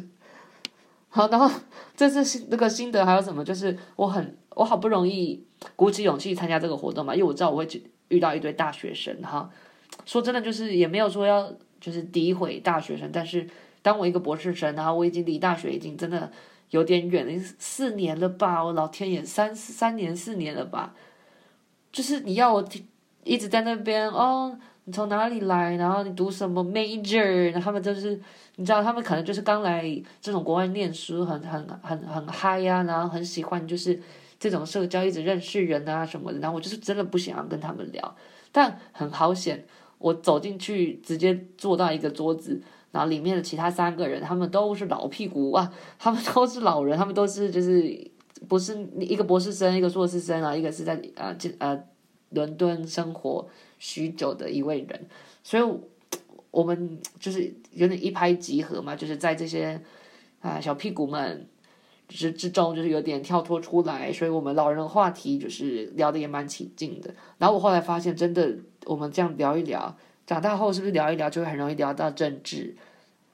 [1.10, 1.50] 好，然后
[1.96, 3.44] 这次心那个心得还有什么？
[3.44, 7.66] 就是我很我好不容易鼓起勇气参加这个活动嘛，因为我知道我会
[8.08, 9.50] 遇到一堆大学生哈。
[10.04, 13.46] 说真的，就是也没有说要就是诋毁大学生，但是。
[13.82, 16.28] 当我一个博士生，然后我已经离大学已经真的
[16.70, 18.64] 有点远了，四年了吧？
[18.64, 20.92] 我老天爷，三三年四年了吧？
[21.92, 22.68] 就是你要我
[23.22, 25.76] 一直在那边哦，你从哪里来？
[25.76, 27.52] 然后你读什么 major？
[27.52, 28.20] 然后他们就是
[28.56, 29.84] 你知道，他们可能就是刚来
[30.20, 34.02] 这种国外念书，很很很很嗨呀，然后很喜欢就是
[34.50, 36.38] 这种社交，一直认识人啊什么的。
[36.38, 38.16] 然后我就是真的不想要跟他们聊，
[38.52, 39.66] 但很好险，
[39.98, 42.62] 我走进去直接坐到一个桌子。
[42.92, 48.10] 然后里面的其他三个人，他们都是老屁股啊，他们都是老人，他们都是就是
[48.48, 51.84] 不是一个博士生，一个硕士生啊，一个是在呃呃
[52.30, 53.46] 伦敦生活
[53.78, 55.06] 许久的一位人，
[55.42, 55.62] 所以
[56.50, 59.78] 我们就是有点一拍即合嘛，就是在这些
[60.40, 61.46] 啊小屁股们
[62.08, 67.14] 之之中，就是有点跳脱出来，所以我们老人话题就是聊的也蛮起劲的。
[67.38, 69.96] 然后我后来发现，真的我们这样聊一聊。
[70.26, 72.74] 长大后是不是聊一聊就会很容易聊到政治，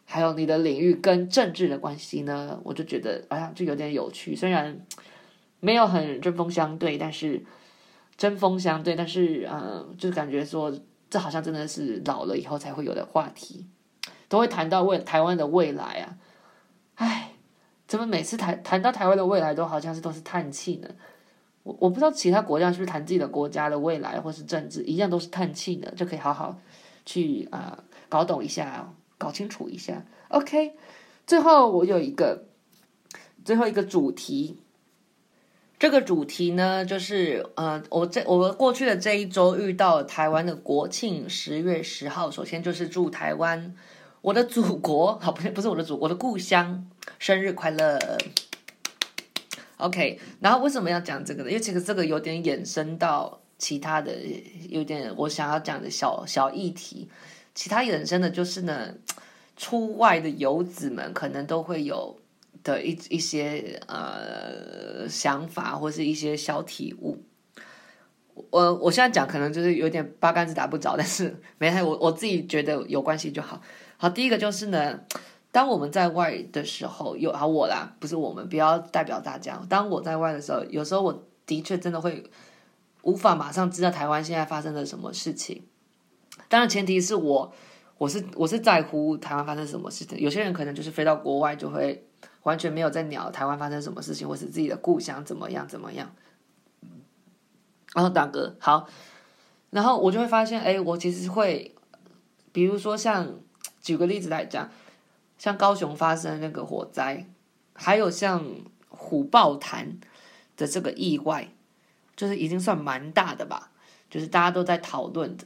[0.05, 2.61] 还有你的领域跟政治的关系呢？
[2.65, 4.37] 我就觉得哎呀，就有点有趣。
[4.37, 4.79] 虽然
[5.61, 7.43] 没有很针锋相对，但是
[8.19, 10.71] 针锋相对，但是嗯，就感觉说
[11.09, 13.67] 这好像真的是老了以后才会有的话题，
[14.29, 16.17] 都会谈到未台湾的未来啊。
[16.97, 17.32] 哎，
[17.93, 20.89] 怎么每次谈谈到台湾的未来都好像是都是叹气呢？
[21.63, 25.93] 我我不知道其他国家是不是谈自己的国家的未来或是政治一样都是叹气呢？
[25.95, 26.59] 就可以好好。
[27.05, 30.07] 去啊、搞懂一下，搞清楚一下。
[30.29, 30.73] OK，
[31.27, 32.47] 最后我有一个
[33.45, 34.57] 最后一个主题，
[35.79, 43.75] 这个主题呢，就是呃，我这我过去的这一周遇到台湾的国庆，十月十号，首先就是祝台湾，
[44.23, 47.99] 我的祖国，好，不是不是我的祖国，我的故乡，生日快乐。
[49.77, 51.51] OK，然后为什么要讲这个呢？
[51.51, 53.39] 因为其实这个有点衍生到。
[53.59, 54.13] 其他的
[54.71, 57.09] 有点我想要讲的小小议题，
[57.55, 58.93] 其他衍生的就是呢，
[59.57, 62.19] 出外的游子们可能都会有
[62.65, 67.23] 的一一些呃想法或是一些小体悟。
[68.51, 73.63] 我我现在讲可能就是有点八竿子打不着，但是没太我我自己觉得有关系就好。
[73.97, 74.99] 好，第一个就是呢，
[75.53, 79.65] 当我们在外的时候，有好我啦，不是我们，不要代表大家。
[79.69, 82.29] 当我在外的时候，有时候我的确真的会。
[83.05, 85.65] 无法马上知道台湾现在发生了什么事情，
[86.49, 87.53] 当然前提是我，
[87.99, 90.17] 我是我是在乎台湾发生什么事情。
[90.21, 92.07] 有些人可能就是飞到国外就会
[92.45, 96.15] 完全没有在鸟台湾发生什么事情，或是自己的故乡怎么样怎么样。
[97.93, 98.87] 然后大哥好，
[99.71, 101.75] 然后我就会发现，哎，我其实会，
[102.53, 103.35] 比如说像
[103.81, 104.71] 举个例子来讲，
[105.43, 107.27] 像高雄发生那个火灾，
[107.73, 108.47] 还有像
[108.89, 109.99] 虎豹潭
[110.57, 111.49] 的这个意外。
[112.15, 113.71] 就是已经算蛮大的吧，
[114.09, 115.45] 就是大家都在讨论的，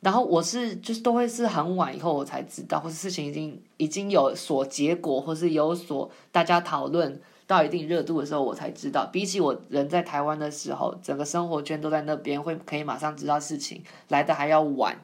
[0.00, 9.08] 然后我是就是都会是很晚以后我才知道，或是事情已经已经有所结果，或是有所大家讨论到一定热度的时候，我才知道。
[9.10, 14.96] 比起我人在台湾的时候，整个生活圈都在那边，会可以马上知道事情来的还要晚，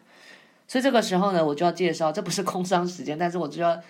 [0.67, 3.81] 所以这个时候呢，我就要介绍，这不是工商时间，但是我就要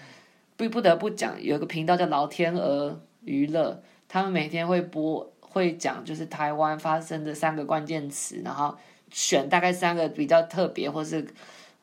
[0.57, 5.29] 不不得不讲，有一个频道叫老天鹅娱乐，他们每天会播。
[5.55, 8.75] 会讲就是台湾发生的三个关键词，然后
[9.11, 11.27] 选大概三个比较特别或是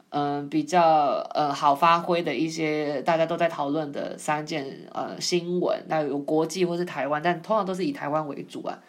[0.09, 8.79] 嗯、比较呃好发挥的一些大家都在讨论的三件呃新闻，那有国际或是台湾，但通常都是以台湾为主啊，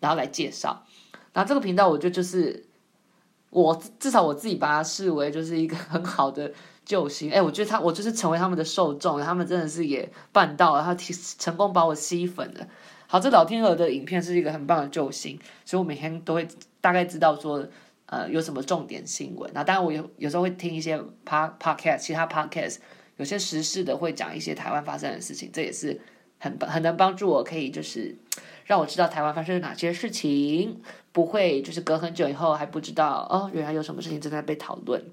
[0.00, 0.84] 然后来介绍。
[1.32, 2.64] 然后这个频道我觉得就是
[3.54, 6.52] 我至少我自己把它视为就是一个很好的。
[6.86, 12.68] 救星，哎，我觉得他，我就是成为他们的受众，他们真的是也办到了，他提成功把我吸粉了。
[13.06, 16.46] 好，这老天鹅的影片是一个很棒的救星，所以我每天都会
[16.82, 17.66] 大概知道说，
[18.04, 19.50] 呃，有什么重点新闻。
[19.54, 22.76] 那当然，我有有时候会听一些 pod podcast，其他 podcast
[23.16, 25.98] 有些时事的会讲一些台湾发生的事情，这也是
[26.38, 28.14] 很很能帮助我，可以就是
[28.64, 30.80] 让我知道台湾发生了哪些事情，
[31.12, 35.04] 不会就是隔很久以后还不知道哦，原来有什么事情正在被讨论。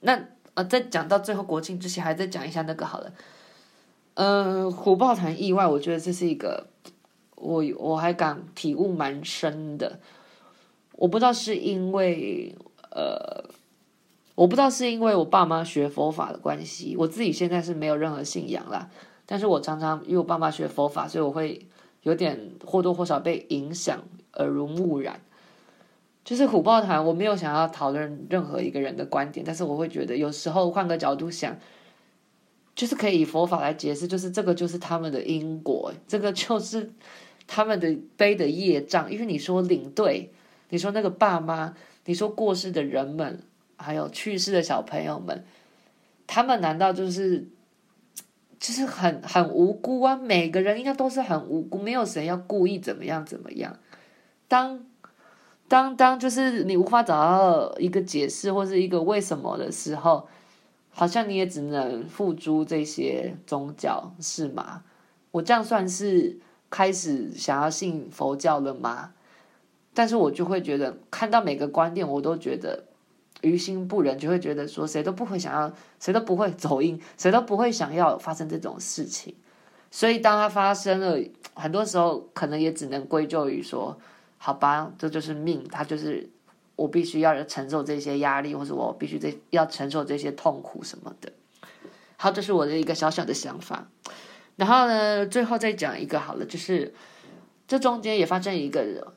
[0.00, 0.20] 那
[0.54, 3.12] 呃，在讲到最后国庆之前，还再讲一下那个好了。
[4.14, 6.66] 嗯、虎豹潭意外，我觉得这是一个
[7.36, 10.00] 我我还敢体悟蛮深的。
[10.92, 12.52] 我不知道是因为
[12.90, 13.44] 呃，
[14.34, 18.90] 我不知道是因为我爸妈学佛法的关系，我自己现在是没有任何信仰啦。
[19.24, 21.64] 但是我常常因为我爸妈学佛法，所以我会
[22.02, 24.02] 有点或多或少被影响，
[24.34, 25.20] 耳濡目染。
[26.24, 31.56] 就是虎豹潭，我没有想要讨论任何一个人的观点，但是我会觉得有时候换个角度想，
[32.74, 36.92] 就是可以以佛法来解释，就是这个就是他们的因果，这个就是
[37.46, 39.10] 他们的背的业障。
[39.10, 40.30] 因为你说领队，
[40.68, 41.74] 你说那个爸妈，
[42.04, 43.42] 你说过世的人们，
[43.76, 45.46] 还有去世的小朋友们，
[46.26, 47.48] 他们难道就是
[48.58, 50.16] 就是很很无辜啊？
[50.16, 53.76] 每个人应该都是很无辜，没有谁要故意怎么样怎么样。
[54.48, 54.84] 当
[55.68, 60.26] 当当就是你无法找到一个解释或是一个为什么的时候，
[60.90, 64.82] 好像你也只能付诸这些宗教，是吗？
[65.30, 66.38] 我这样算是
[66.70, 69.12] 开始想要信佛教了吗？
[69.94, 72.84] 但是我就会觉得看到每个观点，我都觉得
[73.42, 79.34] 于心不忍，就会觉得说谁都不会想要，谁都不会走音，谁都不会想要发生这种事情。
[79.90, 81.18] 所以当它发生了，
[81.54, 83.98] 很多时候可能也只能归咎于说。
[84.40, 86.30] 好吧，这就是命，他就是
[86.76, 91.32] 我必须要承受这些压力，或者我必须这要承受这些痛苦什么的。
[92.16, 93.88] 好，这是我的一个小小的想法。
[94.54, 96.94] 然后呢，最后再讲一个好了，就是
[97.66, 99.12] 这中间也发生一个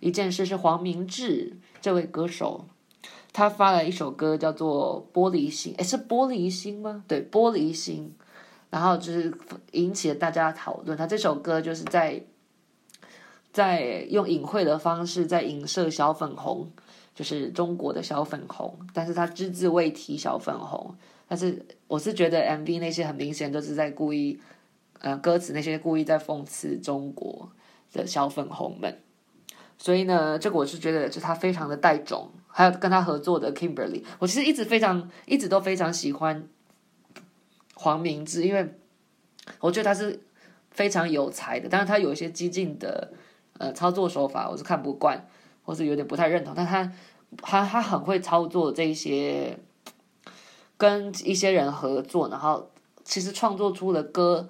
[0.00, 2.66] 一件事，是黄明志这位歌手，
[3.34, 7.04] 他发了一首歌叫做《玻璃心》，诶，是玻璃心吗？
[7.06, 8.14] 对，玻璃心。
[8.70, 9.32] 然后就是
[9.72, 10.96] 引起了大家讨论。
[10.96, 12.24] 他这首歌就是在。
[13.52, 16.68] 在用隐晦的方式在影射小粉红，
[17.14, 20.92] 就是中国的小粉红，但是他只字未提小粉红，
[21.28, 24.40] 但是我是觉得 MV 那些很明显都是在故意，
[24.98, 27.48] 呃，歌词那些故意在讽刺中国
[27.92, 28.98] 的小粉红们，
[29.78, 36.48] 所以呢，这个我是觉得就他非常的带种，还有跟他合作的 Kimberly，我其实一直非常一直都非常喜欢
[37.74, 38.74] 黄明志，因为
[39.58, 40.22] 我觉得他是
[40.70, 43.12] 非常有才的，但是他有一些激进的。
[43.56, 45.28] 呃，操作手法我是看不惯，
[45.62, 46.52] 或是有点不太认同。
[46.56, 46.92] 但他，
[47.40, 49.56] 他他很会操作这一些，
[50.76, 52.68] 跟一些人合作，然后
[53.04, 54.48] 其实创作出的歌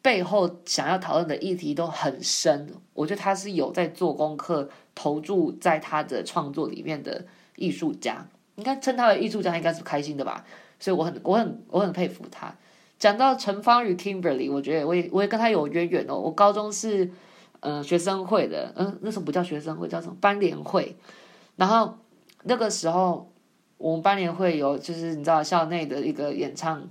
[0.00, 2.72] 背后想要讨论的议题都很深。
[2.92, 7.26] 我觉得他是有在做功课，投注在他的创作里面的
[7.56, 8.26] 艺术家。
[8.56, 10.44] 应该称他为艺术家，应该是开心的吧？
[10.78, 12.54] 所以我很我很我很佩服他。
[12.98, 16.16] 讲到陈芳语 Kimberly，我觉得我也我也跟他有渊源哦。
[16.16, 17.10] 我高中是。
[17.66, 20.94] 嗯，学生会的，嗯，那时候不叫学生会，叫什么班联会。
[21.56, 21.96] 然后
[22.42, 23.32] 那个时候，
[23.78, 26.86] 我们班联会有，就是你知道校内的一个演唱，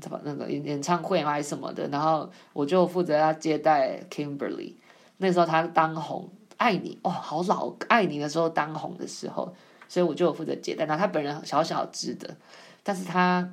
[0.00, 1.86] 怎么那个演演唱会嘛还是什么的。
[1.88, 4.72] 然后我就负责要接待 Kimberly。
[5.18, 9.54] 那时候他当红，爱你哦，好老，爱你的时候当红的时候，
[9.90, 10.84] 所以我就负责接待。
[10.86, 12.36] 然后他本人小小只的，
[12.84, 13.52] 但是他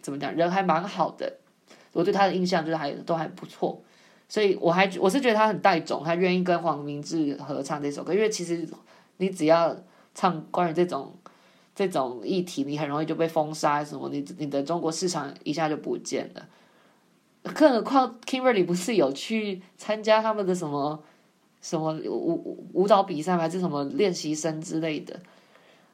[0.00, 1.38] 怎么讲，人还蛮好的。
[1.92, 3.82] 我对他的印象就是还都还不错。
[4.28, 8.64] 所以我还我是觉得他很带种，他愿意跟黄明志合唱这首歌，因为其实
[9.16, 9.76] 你只要
[10.14, 11.12] 唱关于这种
[11.74, 16.46] 这种议题，你很容易就被封杀什么，你你的中国市场一下就不见了。
[17.52, 21.02] 更何况 Kimberly 不是有去参加他们的什么
[21.60, 25.20] 什么舞舞蹈比赛，还是什么练习生之类的。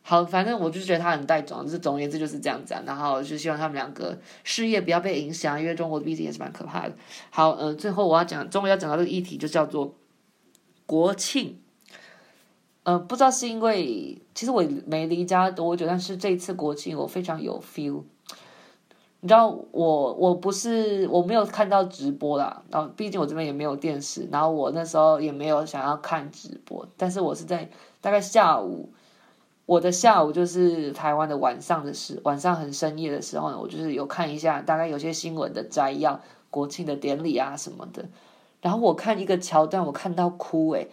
[0.02, 2.82] 好，反正我就觉得他很带种，就是总而言之就是这样子啊。
[2.86, 6.94] 然后就希望他们两个事业不要被影响，因为中国的毕竟也是蛮可怕的。
[7.28, 9.94] 好，嗯、最后我要讲，终于要讲到这个议题，就叫做
[10.86, 11.60] 国庆。
[12.84, 18.02] 嗯、不知道是因为其实我没离家多久，但是这一次国庆我非常有 feel。
[19.20, 27.68] 你知道我我不是我没有看到直播啦，然后毕竟我这边也没有电视，然后我那时候也没有想要看直播，但是我是在
[28.00, 28.90] 大概下午。
[29.70, 38.04] 我的下午就是台湾的晚上的时，晚上很深夜的时候呢，我就是有看一下，大概有些新闻的摘要，国庆的典礼啊什么的。
[38.60, 40.88] 然后我看一个桥段，我看到哭诶，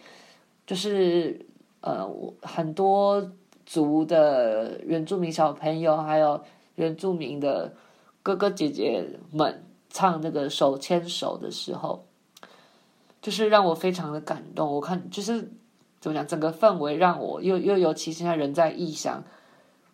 [0.64, 1.44] 就是
[1.80, 2.08] 呃，
[2.40, 3.32] 很多
[3.66, 6.40] 族的原住民小朋友，还有
[6.76, 7.74] 原住民的
[8.22, 12.04] 哥哥姐姐们唱那个手牵手的时候，
[13.20, 14.72] 就是让我非常的感动。
[14.72, 15.50] 我看就是。
[16.00, 16.26] 怎么讲？
[16.26, 19.24] 整个氛围让我又又尤其现在人在异乡，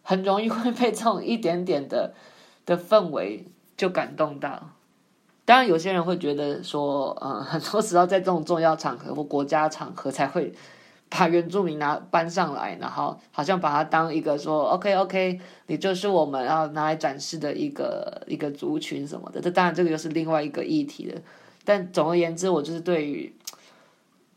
[0.02, 2.12] 很容易会被这种一点点的
[2.66, 3.46] 的氛围
[3.76, 4.70] 就感动到。
[5.46, 10.52] 当然，有些人会觉得说，嗯，很多时候在这种重要场合或国家场合才会
[11.08, 19.40] 把原住民拿搬上来，然后好像把它当一个说，OK OK，你就是我们要拿来展示的一个一个族群什么的。
[19.40, 21.20] 这当然这个又是另外一个议题了。
[21.64, 23.34] 但总而言之，我就是对于。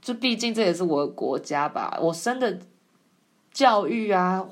[0.01, 2.59] 就毕竟这也是我的国家吧，我生的
[3.51, 4.45] 教育啊，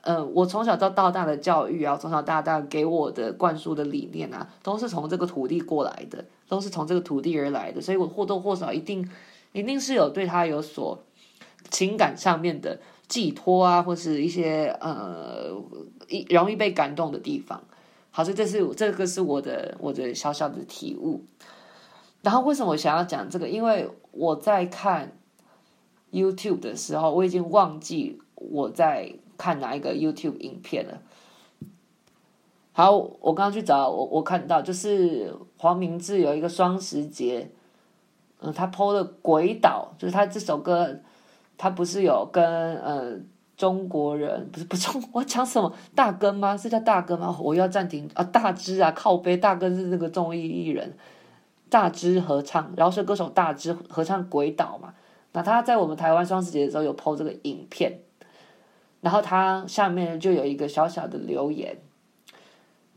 [0.00, 9.08] 呃，我从小到到大的教育啊，从小到大给我的灌输的理念啊，都是从这个土地过来的，都是从这个土地而来的，所以我或多或少一定
[9.52, 10.98] 一定是有对他有所
[11.70, 15.50] 情感上面的寄托啊，或是一些呃
[16.08, 17.62] 一容易被感动的地方。
[18.10, 21.22] 好，所以这是这个是我的我的小小的体悟。
[22.26, 23.48] 然后为什么我想要讲这个？
[23.48, 25.12] 因为我在看
[26.10, 31.00] YouTube 的时候，我已经忘记我在看哪一个 YouTube 影片了。
[32.72, 37.48] 好，我刚刚去找我，我看到就是黄明志有一个双十节，
[38.40, 40.98] 嗯，他 PO 了《鬼岛》，就是他这首歌，
[41.56, 42.44] 他不是有跟
[42.78, 43.16] 呃
[43.56, 46.56] 中国人，不是不是中，我讲什么大根吗？
[46.56, 47.38] 是叫大根吗？
[47.40, 48.24] 我要暂停啊！
[48.24, 50.92] 大支啊，靠背大根是那个综艺艺人。
[51.68, 54.94] 大支合唱，饶舌歌手大支合唱《鬼岛》嘛，
[55.32, 58.00] 那他在我们台湾双十节的时候有 PO 这个影片，
[59.00, 61.76] 然后他下面就有一个小小的留言，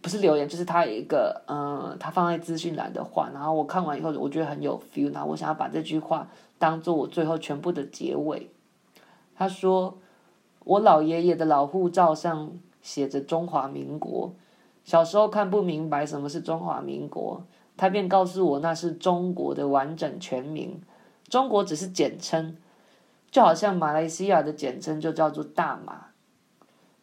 [0.01, 8.51] 不是留言，就是他有一个嗯，他放在资讯栏的话，然后我看完以后我觉得很有 feel，然后我想要把这句话当做我最后全部的结尾。
[9.35, 9.97] 他说
[10.65, 12.51] ：“我老爷爷的老护照上
[12.81, 14.33] 写着中华民国，
[14.83, 17.43] 小时候看不明白什么是中华民国。”
[17.79, 20.81] 他便告诉我，那是中国的完整全名，
[21.29, 22.57] 中国只是简称，
[23.31, 26.07] 就好像马来西亚的简称就叫做大马。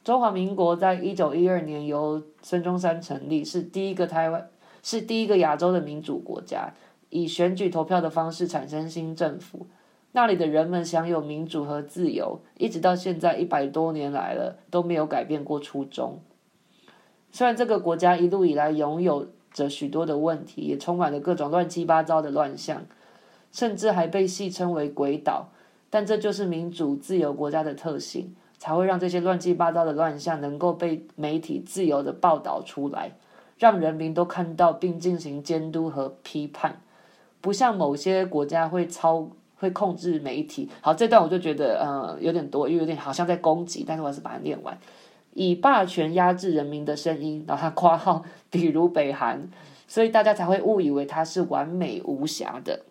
[0.04, 4.50] 中华民国在一九一二年由孙中山成立，是第一个台湾，
[4.82, 6.74] 是第一个亚洲的民主国家，
[7.08, 9.66] 以选举投票的方式产生新政府，
[10.12, 16.20] 那里的人们享有民主和自由，一直到现在一百多年来了都没有改变过初衷。
[17.32, 19.28] 虽然这个国家一路以来拥有。
[19.56, 22.82] 着许多的问题，也充满了各种乱七八糟的乱象，
[23.50, 25.48] 甚至还被戏称为“鬼岛”。
[25.88, 33.12] 但这就是民主自由国家的特性，才会让这些乱七八糟的乱象能够被媒体自由地报道出来，
[33.56, 36.82] 让人民都看到并进行监督和批判。
[37.40, 40.68] 不像某些国家会操会控制媒体。
[40.82, 44.76] 好，这段我就觉得呃有点多，又有点好像在攻击，但是我还是把它念完。
[45.36, 49.50] 以霸权压制人民的声音，然后他括号，比如北韩，
[49.86, 52.86] 所以大家才会误以为他是完美无瑕的。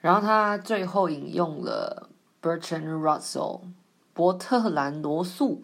[0.00, 2.08] 然后他最后引用了
[2.40, 3.60] Bertrand Russell
[4.14, 5.60] 伯特兰罗素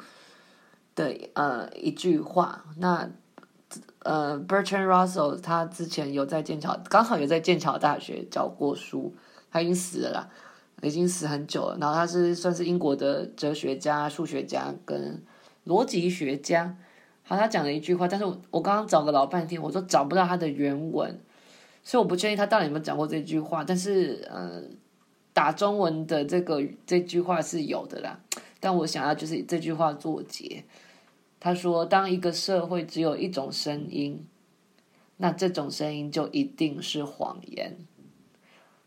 [0.95, 2.67] 的呃一句话。
[2.77, 3.09] 那
[4.01, 9.15] 呃 Bertrand Russell 他之前有在剑桥，刚好有在剑桥大学教过书，
[9.51, 10.29] 他已经死了啦，
[10.83, 11.79] 已经死很久了。
[11.81, 15.23] 然后他是算是英国的哲学家、数学家跟。
[15.67, 16.77] 逻辑学家，
[17.23, 21.19] 好，他讲了一句话，但是我我刚刚找了老半天，我都找不到他的原文，
[21.83, 23.65] 所以我不确定他到底有没有讲过这句话。
[23.65, 24.63] 但是，呃，
[25.33, 28.21] 打中文的这个这句话是有的啦。
[28.61, 30.65] 但我想要就是以这句话作结。
[31.41, 34.27] 他说：“当一个社会只有一种声音，
[35.19, 37.77] 那这种声音就一定是谎言。”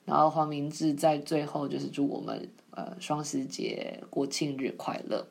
[0.05, 5.28] 然后黄明志在最后就是祝我们呃双十节国庆日快乐。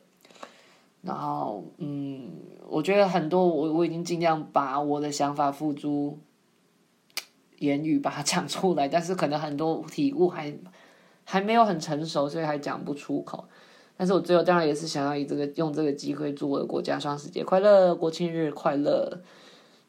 [1.07, 2.29] 然后，嗯，
[2.67, 6.19] 我觉得很多我我已经尽量把我的想法付诸
[7.59, 10.53] 言语把它讲出来，但是可能很多体悟还
[11.23, 13.45] 还没有很成熟，所以还讲不出口。
[13.95, 19.21] 但是我最后当然也是想要以这个用这个机会祝我的国家双十节快乐，国庆日快乐。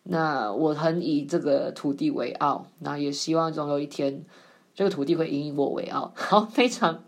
[0.05, 4.25] 那我很以这个土地为傲，那也希望总有一天
[4.73, 6.13] 这个土地会引以我为傲。
[6.15, 7.03] 好，非常。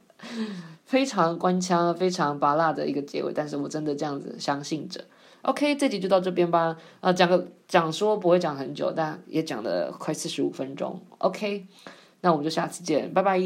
[0.91, 5.05] 非常官腔、非常拔辣的一个结尾，但是我真的这样子相信着。
[5.43, 6.77] OK，这集就到这边吧。
[6.99, 11.01] 啊，讲个讲说不会讲很久，但也讲了快四十五分钟。
[11.19, 11.65] OK，
[12.23, 13.39] 那我们就下次见，拜拜。